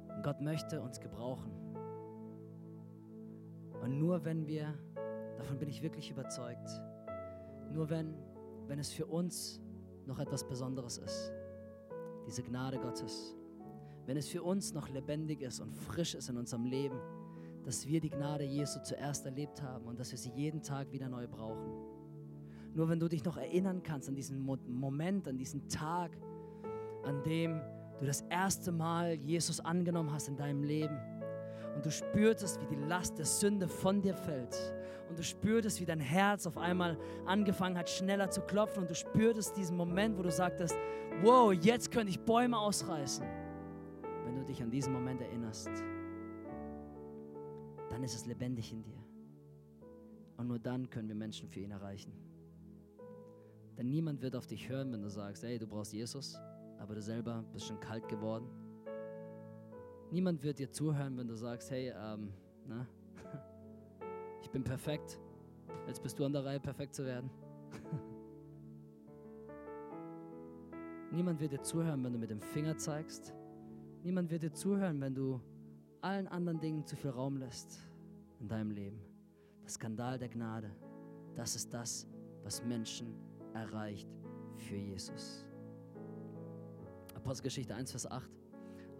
Und 0.09 0.23
Gott 0.23 0.41
möchte 0.41 0.81
uns 0.81 0.99
gebrauchen. 0.99 1.62
Und 3.83 3.99
nur 3.99 4.23
wenn 4.23 4.47
wir, 4.47 4.73
davon 5.37 5.59
bin 5.59 5.67
ich 5.67 5.81
wirklich 5.81 6.09
überzeugt, 6.09 6.69
nur 7.73 7.89
wenn, 7.89 8.15
wenn 8.67 8.79
es 8.79 8.93
für 8.93 9.05
uns 9.05 9.59
noch 10.05 10.19
etwas 10.19 10.47
Besonderes 10.47 10.99
ist, 10.99 11.33
diese 12.25 12.43
Gnade 12.43 12.79
Gottes, 12.79 13.35
wenn 14.05 14.15
es 14.15 14.29
für 14.29 14.41
uns 14.41 14.73
noch 14.73 14.87
lebendig 14.87 15.41
ist 15.41 15.59
und 15.59 15.73
frisch 15.73 16.15
ist 16.15 16.29
in 16.29 16.37
unserem 16.37 16.65
Leben, 16.65 16.97
dass 17.65 17.85
wir 17.85 17.99
die 17.99 18.09
Gnade 18.09 18.45
Jesu 18.45 18.79
zuerst 18.83 19.25
erlebt 19.25 19.61
haben 19.61 19.85
und 19.85 19.99
dass 19.99 20.11
wir 20.11 20.17
sie 20.17 20.31
jeden 20.31 20.61
Tag 20.61 20.89
wieder 20.93 21.09
neu 21.09 21.27
brauchen. 21.27 21.73
Nur 22.73 22.87
wenn 22.87 23.01
du 23.01 23.09
dich 23.09 23.25
noch 23.25 23.35
erinnern 23.35 23.83
kannst 23.83 24.07
an 24.07 24.15
diesen 24.15 24.39
Moment, 24.39 25.27
an 25.27 25.37
diesen 25.37 25.67
Tag, 25.67 26.17
an 27.03 27.21
dem 27.23 27.61
du 27.99 28.05
das 28.05 28.21
erste 28.29 28.71
Mal 28.71 29.15
Jesus 29.15 29.59
angenommen 29.59 30.11
hast 30.13 30.29
in 30.29 30.37
deinem 30.37 30.63
Leben 30.63 30.97
und 31.75 31.85
du 31.85 31.91
spürtest, 31.91 32.59
wie 32.61 32.75
die 32.75 32.81
Last 32.83 33.17
der 33.17 33.25
Sünde 33.25 33.67
von 33.67 34.01
dir 34.01 34.15
fällt. 34.15 34.55
Und 35.09 35.17
du 35.17 35.23
spürtest, 35.23 35.81
wie 35.81 35.85
dein 35.85 35.99
Herz 35.99 36.47
auf 36.47 36.57
einmal 36.57 36.97
angefangen 37.25 37.77
hat, 37.77 37.89
schneller 37.89 38.29
zu 38.29 38.41
klopfen. 38.41 38.83
Und 38.83 38.89
du 38.89 38.95
spürtest 38.95 39.57
diesen 39.57 39.75
Moment, 39.75 40.17
wo 40.17 40.23
du 40.23 40.31
sagtest, 40.31 40.75
wow, 41.21 41.53
jetzt 41.53 41.91
könnte 41.91 42.09
ich 42.09 42.19
Bäume 42.19 42.57
ausreißen. 42.57 43.25
Wenn 44.25 44.35
du 44.35 44.43
dich 44.43 44.61
an 44.61 44.71
diesen 44.71 44.93
Moment 44.93 45.21
erinnerst, 45.21 45.69
dann 47.89 48.03
ist 48.03 48.15
es 48.15 48.25
lebendig 48.25 48.71
in 48.71 48.83
dir. 48.83 48.97
Und 50.37 50.47
nur 50.47 50.59
dann 50.59 50.89
können 50.89 51.07
wir 51.07 51.15
Menschen 51.15 51.47
für 51.47 51.59
ihn 51.59 51.71
erreichen. 51.71 52.13
Denn 53.77 53.89
niemand 53.89 54.21
wird 54.21 54.35
auf 54.35 54.47
dich 54.47 54.69
hören, 54.69 54.91
wenn 54.93 55.01
du 55.01 55.09
sagst, 55.09 55.43
hey, 55.43 55.57
du 55.57 55.67
brauchst 55.67 55.93
Jesus, 55.93 56.39
aber 56.79 56.95
du 56.95 57.01
selber 57.01 57.43
bist 57.51 57.67
schon 57.67 57.79
kalt 57.79 58.07
geworden 58.07 58.47
Niemand 60.13 60.43
wird 60.43 60.59
dir 60.59 60.71
zuhören, 60.71 61.17
wenn 61.17 61.27
du 61.27 61.33
sagst, 61.33 61.71
hey, 61.71 61.89
ähm, 61.89 62.31
na, 62.67 62.85
ich 64.43 64.49
bin 64.51 64.63
perfekt. 64.63 65.19
Jetzt 65.87 66.03
bist 66.03 66.19
du 66.19 66.25
an 66.25 66.31
der 66.31 66.45
Reihe, 66.45 66.59
perfekt 66.59 66.93
zu 66.93 67.03
werden. 67.03 67.31
Niemand 71.11 71.39
wird 71.39 71.53
dir 71.53 71.63
zuhören, 71.63 72.03
wenn 72.03 72.13
du 72.13 72.19
mit 72.19 72.29
dem 72.29 72.41
Finger 72.41 72.77
zeigst. 72.77 73.33
Niemand 74.03 74.29
wird 74.29 74.43
dir 74.43 74.53
zuhören, 74.53 75.01
wenn 75.01 75.15
du 75.15 75.41
allen 76.01 76.27
anderen 76.27 76.59
Dingen 76.59 76.85
zu 76.85 76.95
viel 76.95 77.09
Raum 77.09 77.37
lässt 77.37 77.79
in 78.39 78.47
deinem 78.47 78.69
Leben. 78.69 79.01
Das 79.63 79.73
Skandal 79.73 80.19
der 80.19 80.29
Gnade, 80.29 80.69
das 81.33 81.55
ist 81.55 81.73
das, 81.73 82.07
was 82.43 82.63
Menschen 82.63 83.15
erreicht 83.55 84.07
für 84.57 84.75
Jesus. 84.75 85.43
Apostelgeschichte 87.15 87.73
1, 87.73 87.89
Vers 87.89 88.05
8. 88.05 88.42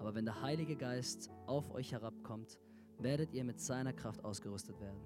Aber 0.04 0.16
wenn 0.16 0.26
der 0.26 0.42
Heilige 0.42 0.76
Geist 0.76 1.32
auf 1.46 1.72
euch 1.74 1.94
herabkommt, 1.94 2.60
werdet 3.00 3.32
ihr 3.32 3.46
mit 3.46 3.62
seiner 3.62 3.94
Kraft 3.94 4.26
ausgerüstet 4.26 4.78
werden. 4.82 5.00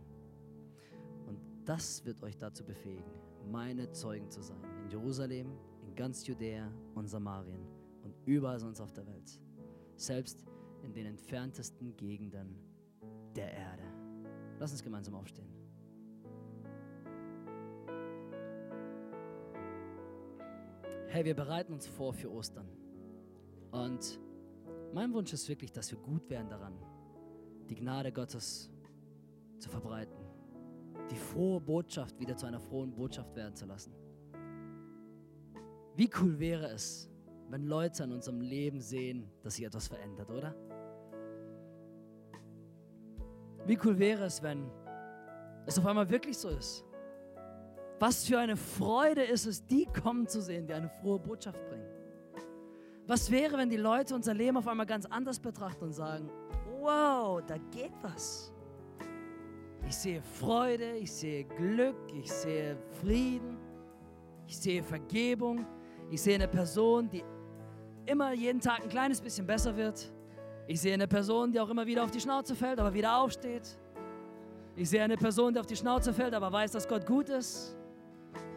Und 1.27 1.39
das 1.65 2.03
wird 2.03 2.23
euch 2.23 2.35
dazu 2.35 2.63
befähigen, 2.63 3.11
meine 3.51 3.91
Zeugen 3.91 4.27
zu 4.31 4.41
sein. 4.41 4.57
In 4.81 4.89
Jerusalem, 4.89 5.55
in 5.85 5.93
ganz 5.93 6.25
Judäa 6.25 6.71
und 6.95 7.05
Samarien 7.05 7.61
und 8.01 8.15
überall 8.25 8.59
sonst 8.59 8.81
auf 8.81 8.91
der 8.91 9.05
Welt. 9.05 9.39
Selbst 9.97 10.43
in 10.81 10.95
den 10.95 11.05
entferntesten 11.05 11.95
Gegenden 11.95 12.57
der 13.35 13.53
Erde. 13.53 13.83
Lass 14.57 14.71
uns 14.71 14.81
gemeinsam 14.81 15.13
aufstehen. 15.13 15.53
Hey, 21.09 21.23
wir 21.23 21.35
bereiten 21.35 21.71
uns 21.71 21.85
vor 21.85 22.13
für 22.13 22.31
Ostern. 22.31 22.67
Und 23.69 24.19
Mein 24.93 25.13
Wunsch 25.13 25.33
ist 25.33 25.47
wirklich, 25.49 25.71
dass 25.71 25.91
wir 25.91 25.99
gut 25.99 26.29
werden 26.29 26.49
daran, 26.49 26.73
die 27.69 27.75
Gnade 27.75 28.11
Gottes 28.11 28.71
zu 29.59 29.69
verbreiten, 29.69 30.17
die 31.11 31.15
frohe 31.15 31.59
Botschaft 31.59 32.19
wieder 32.19 32.35
zu 32.35 32.45
einer 32.45 32.59
frohen 32.59 32.93
Botschaft 32.93 33.35
werden 33.35 33.55
zu 33.55 33.65
lassen. 33.65 33.93
Wie 35.95 36.09
cool 36.21 36.39
wäre 36.39 36.67
es, 36.67 37.09
wenn 37.49 37.65
Leute 37.65 38.03
an 38.03 38.11
unserem 38.11 38.41
Leben 38.41 38.81
sehen, 38.81 39.29
dass 39.41 39.55
sich 39.55 39.65
etwas 39.65 39.87
verändert, 39.87 40.29
oder? 40.29 40.55
Wie 43.65 43.77
cool 43.83 43.97
wäre 43.97 44.25
es, 44.25 44.41
wenn 44.41 44.69
es 45.65 45.77
auf 45.77 45.85
einmal 45.85 46.09
wirklich 46.09 46.37
so 46.37 46.49
ist? 46.49 46.85
Was 47.99 48.25
für 48.25 48.37
eine 48.37 48.55
Freude 48.55 49.23
ist 49.23 49.45
es, 49.45 49.65
die 49.65 49.85
kommen 49.85 50.27
zu 50.27 50.41
sehen, 50.41 50.67
die 50.67 50.73
eine 50.73 50.89
frohe 50.89 51.19
Botschaft 51.19 51.59
bringen. 51.67 51.86
Was 53.07 53.31
wäre, 53.31 53.57
wenn 53.57 53.69
die 53.69 53.77
Leute 53.77 54.13
unser 54.13 54.33
Leben 54.33 54.57
auf 54.57 54.67
einmal 54.67 54.85
ganz 54.85 55.05
anders 55.05 55.39
betrachten 55.39 55.85
und 55.85 55.93
sagen, 55.93 56.29
wow, 56.81 57.41
da 57.47 57.55
geht 57.71 57.93
was. 58.01 58.51
Ich 59.87 59.95
sehe 59.95 60.21
Freude, 60.21 60.97
ich 60.97 61.11
sehe 61.11 61.45
Glück, 61.45 61.95
ich 62.13 62.29
sehe 62.29 62.77
Frieden, 62.99 63.57
ich 64.45 64.57
sehe 64.57 64.83
Vergebung, 64.83 65.65
ich 66.11 66.21
sehe 66.21 66.35
eine 66.35 66.49
Person, 66.49 67.09
die 67.09 67.23
immer 68.05 68.33
jeden 68.33 68.59
Tag 68.59 68.83
ein 68.83 68.89
kleines 68.89 69.21
bisschen 69.21 69.47
besser 69.47 69.75
wird. 69.77 70.11
Ich 70.67 70.81
sehe 70.81 70.93
eine 70.93 71.07
Person, 71.07 71.53
die 71.53 71.61
auch 71.61 71.69
immer 71.69 71.85
wieder 71.85 72.03
auf 72.03 72.11
die 72.11 72.19
Schnauze 72.19 72.55
fällt, 72.55 72.77
aber 72.77 72.93
wieder 72.93 73.17
aufsteht. 73.17 73.77
Ich 74.75 74.89
sehe 74.89 75.01
eine 75.01 75.15
Person, 75.15 75.53
die 75.53 75.59
auf 75.61 75.65
die 75.65 75.77
Schnauze 75.77 76.13
fällt, 76.13 76.33
aber 76.33 76.51
weiß, 76.51 76.71
dass 76.73 76.85
Gott 76.85 77.05
gut 77.05 77.29
ist. 77.29 77.77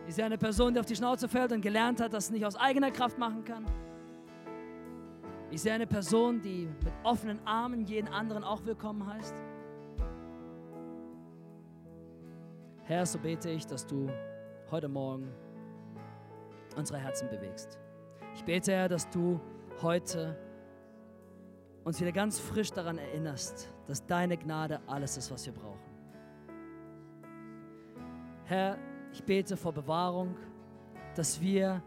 Ich 0.08 0.16
sehe 0.16 0.24
eine 0.24 0.38
Person, 0.38 0.74
die 0.74 0.80
auf 0.80 0.86
die 0.86 0.96
Schnauze 0.96 1.28
fällt 1.28 1.52
und 1.52 1.60
gelernt 1.60 2.00
hat, 2.00 2.12
dass 2.12 2.24
es 2.24 2.30
nicht 2.32 2.44
aus 2.44 2.56
eigener 2.56 2.90
Kraft 2.90 3.16
machen 3.16 3.44
kann. 3.44 3.64
Ich 5.52 5.62
sehe 5.62 5.72
eine 5.72 5.86
Person, 5.86 6.40
die 6.40 6.68
mit 6.84 6.92
offenen 7.02 7.44
Armen 7.44 7.84
jeden 7.84 8.06
anderen 8.06 8.44
auch 8.44 8.64
willkommen 8.64 9.04
heißt. 9.04 9.34
Herr, 12.84 13.04
so 13.04 13.18
bete 13.18 13.50
ich, 13.50 13.66
dass 13.66 13.84
du 13.84 14.08
heute 14.70 14.88
Morgen 14.88 15.28
unsere 16.76 17.00
Herzen 17.00 17.28
bewegst. 17.28 17.80
Ich 18.36 18.44
bete, 18.44 18.70
Herr, 18.70 18.88
dass 18.88 19.10
du 19.10 19.40
heute 19.82 20.38
uns 21.82 22.00
wieder 22.00 22.12
ganz 22.12 22.38
frisch 22.38 22.70
daran 22.70 22.98
erinnerst, 22.98 23.72
dass 23.88 24.06
deine 24.06 24.36
Gnade 24.36 24.80
alles 24.86 25.16
ist, 25.16 25.32
was 25.32 25.46
wir 25.46 25.52
brauchen. 25.52 25.90
Herr, 28.44 28.78
ich 29.12 29.24
bete 29.24 29.56
vor 29.56 29.72
Bewahrung, 29.72 30.36
dass 31.16 31.40
wir 31.40 31.82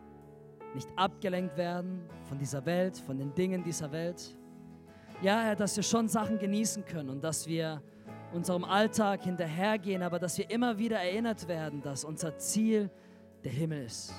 nicht 0.75 0.89
abgelenkt 0.95 1.57
werden 1.57 2.01
von 2.27 2.37
dieser 2.37 2.65
Welt, 2.65 2.97
von 2.97 3.17
den 3.17 3.33
Dingen 3.33 3.63
dieser 3.63 3.91
Welt. 3.91 4.35
Ja, 5.21 5.41
Herr, 5.41 5.55
dass 5.55 5.75
wir 5.75 5.83
schon 5.83 6.07
Sachen 6.07 6.39
genießen 6.39 6.85
können 6.85 7.09
und 7.09 7.23
dass 7.23 7.47
wir 7.47 7.81
unserem 8.33 8.63
Alltag 8.63 9.23
hinterhergehen, 9.23 10.01
aber 10.01 10.19
dass 10.19 10.37
wir 10.37 10.49
immer 10.49 10.77
wieder 10.77 10.97
erinnert 10.97 11.47
werden, 11.47 11.81
dass 11.81 12.03
unser 12.03 12.37
Ziel 12.37 12.89
der 13.43 13.51
Himmel 13.51 13.85
ist. 13.85 14.13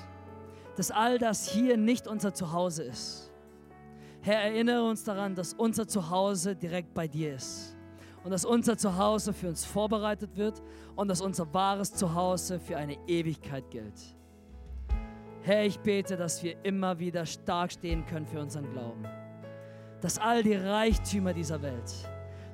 Dass 0.77 0.91
all 0.91 1.17
das 1.17 1.47
hier 1.49 1.77
nicht 1.77 2.07
unser 2.07 2.33
Zuhause 2.33 2.83
ist. 2.83 3.31
Herr, 4.21 4.41
erinnere 4.41 4.83
uns 4.83 5.03
daran, 5.03 5.35
dass 5.35 5.53
unser 5.53 5.87
Zuhause 5.87 6.55
direkt 6.55 6.93
bei 6.93 7.07
dir 7.07 7.35
ist 7.35 7.75
und 8.23 8.31
dass 8.31 8.43
unser 8.43 8.75
Zuhause 8.75 9.33
für 9.33 9.49
uns 9.49 9.63
vorbereitet 9.63 10.35
wird 10.35 10.61
und 10.95 11.07
dass 11.07 11.21
unser 11.21 11.53
wahres 11.53 11.93
Zuhause 11.93 12.59
für 12.59 12.75
eine 12.75 12.97
Ewigkeit 13.07 13.69
gilt. 13.69 14.15
Herr, 15.45 15.63
ich 15.63 15.79
bete, 15.79 16.17
dass 16.17 16.41
wir 16.41 16.55
immer 16.63 16.97
wieder 16.97 17.23
stark 17.23 17.71
stehen 17.71 18.03
können 18.07 18.25
für 18.25 18.39
unseren 18.39 18.67
Glauben. 18.71 19.05
Dass 20.01 20.17
all 20.17 20.41
die 20.41 20.55
Reichtümer 20.55 21.33
dieser 21.33 21.61
Welt, 21.61 21.93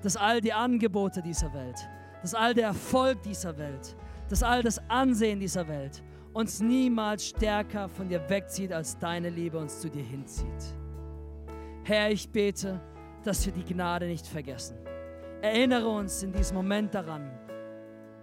dass 0.01 0.17
all 0.17 0.41
die 0.41 0.51
Angebote 0.51 1.21
dieser 1.21 1.53
Welt, 1.53 1.77
dass 2.21 2.35
all 2.35 2.53
der 2.53 2.65
Erfolg 2.65 3.23
dieser 3.23 3.57
Welt, 3.57 3.95
dass 4.27 4.43
all 4.43 4.61
das 4.61 4.77
Ansehen 4.89 5.39
dieser 5.39 5.69
Welt 5.69 6.03
uns 6.33 6.59
niemals 6.59 7.27
stärker 7.27 7.87
von 7.87 8.09
dir 8.09 8.29
wegzieht, 8.29 8.73
als 8.73 8.97
deine 8.97 9.29
Liebe 9.29 9.57
uns 9.57 9.79
zu 9.79 9.89
dir 9.89 10.03
hinzieht. 10.03 10.75
Herr, 11.85 12.11
ich 12.11 12.29
bete, 12.29 12.81
dass 13.23 13.45
wir 13.45 13.53
die 13.53 13.63
Gnade 13.63 14.05
nicht 14.05 14.27
vergessen 14.27 14.75
Erinnere 15.41 15.87
uns 15.87 16.23
in 16.23 16.33
diesem 16.33 16.57
Moment 16.57 16.93
daran, 16.93 17.31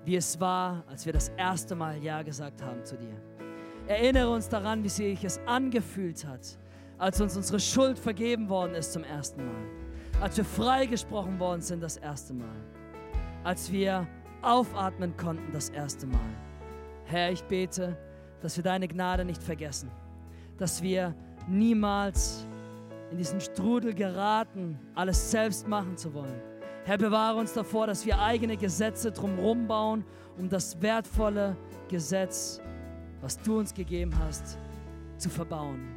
wie 0.04 0.16
es 0.16 0.38
war, 0.38 0.84
als 0.86 1.06
wir 1.06 1.14
das 1.14 1.30
erste 1.30 1.74
Mal 1.74 1.96
Ja 2.04 2.20
gesagt 2.20 2.62
haben 2.62 2.84
zu 2.84 2.98
dir. 2.98 3.47
Erinnere 3.88 4.30
uns 4.30 4.48
daran, 4.48 4.84
wie 4.84 4.88
sich 4.88 5.24
es 5.24 5.40
angefühlt 5.46 6.24
hat, 6.26 6.58
als 6.98 7.20
uns 7.20 7.36
unsere 7.36 7.58
Schuld 7.58 7.98
vergeben 7.98 8.48
worden 8.48 8.74
ist 8.74 8.92
zum 8.92 9.02
ersten 9.02 9.44
Mal. 9.44 9.64
Als 10.20 10.36
wir 10.36 10.44
freigesprochen 10.44 11.38
worden 11.40 11.62
sind 11.62 11.82
das 11.82 11.96
erste 11.96 12.34
Mal. 12.34 12.56
Als 13.44 13.72
wir 13.72 14.06
aufatmen 14.42 15.16
konnten 15.16 15.52
das 15.52 15.70
erste 15.70 16.06
Mal. 16.06 16.30
Herr, 17.04 17.32
ich 17.32 17.42
bete, 17.44 17.96
dass 18.42 18.56
wir 18.56 18.64
deine 18.64 18.86
Gnade 18.86 19.24
nicht 19.24 19.42
vergessen. 19.42 19.90
Dass 20.58 20.82
wir 20.82 21.14
niemals 21.48 22.46
in 23.10 23.18
diesen 23.18 23.40
Strudel 23.40 23.94
geraten, 23.94 24.78
alles 24.94 25.30
selbst 25.30 25.66
machen 25.66 25.96
zu 25.96 26.12
wollen 26.12 26.42
Herr, 26.88 26.96
bewahre 26.96 27.38
uns 27.38 27.52
davor, 27.52 27.86
dass 27.86 28.06
wir 28.06 28.18
eigene 28.18 28.56
Gesetze 28.56 29.12
drumherum 29.12 29.66
bauen, 29.66 30.06
um 30.38 30.48
das 30.48 30.80
wertvolle 30.80 31.54
Gesetz, 31.90 32.62
was 33.20 33.38
du 33.38 33.58
uns 33.58 33.74
gegeben 33.74 34.12
hast, 34.18 34.58
zu 35.16 35.28
verbauen. 35.28 35.88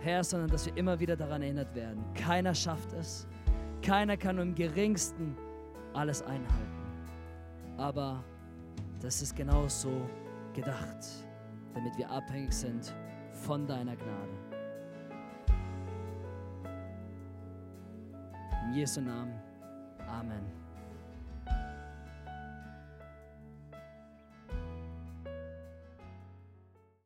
Herr, 0.00 0.22
sondern 0.22 0.50
dass 0.50 0.66
wir 0.66 0.76
immer 0.76 0.98
wieder 1.00 1.16
daran 1.16 1.42
erinnert 1.42 1.74
werden. 1.74 2.04
Keiner 2.14 2.54
schafft 2.54 2.92
es. 2.92 3.26
Keiner 3.82 4.16
kann 4.16 4.36
nur 4.36 4.44
im 4.44 4.54
geringsten 4.54 5.36
alles 5.94 6.22
einhalten. 6.22 6.84
Aber 7.76 8.22
das 9.00 9.22
ist 9.22 9.34
genau 9.34 9.66
so 9.68 10.08
gedacht, 10.52 10.98
damit 11.72 11.96
wir 11.96 12.10
abhängig 12.10 12.52
sind 12.52 12.94
von 13.32 13.66
deiner 13.66 13.96
Gnade. 13.96 14.44
In 18.66 18.74
Jesu 18.74 19.00
Namen. 19.00 19.34
Amen. 20.06 20.63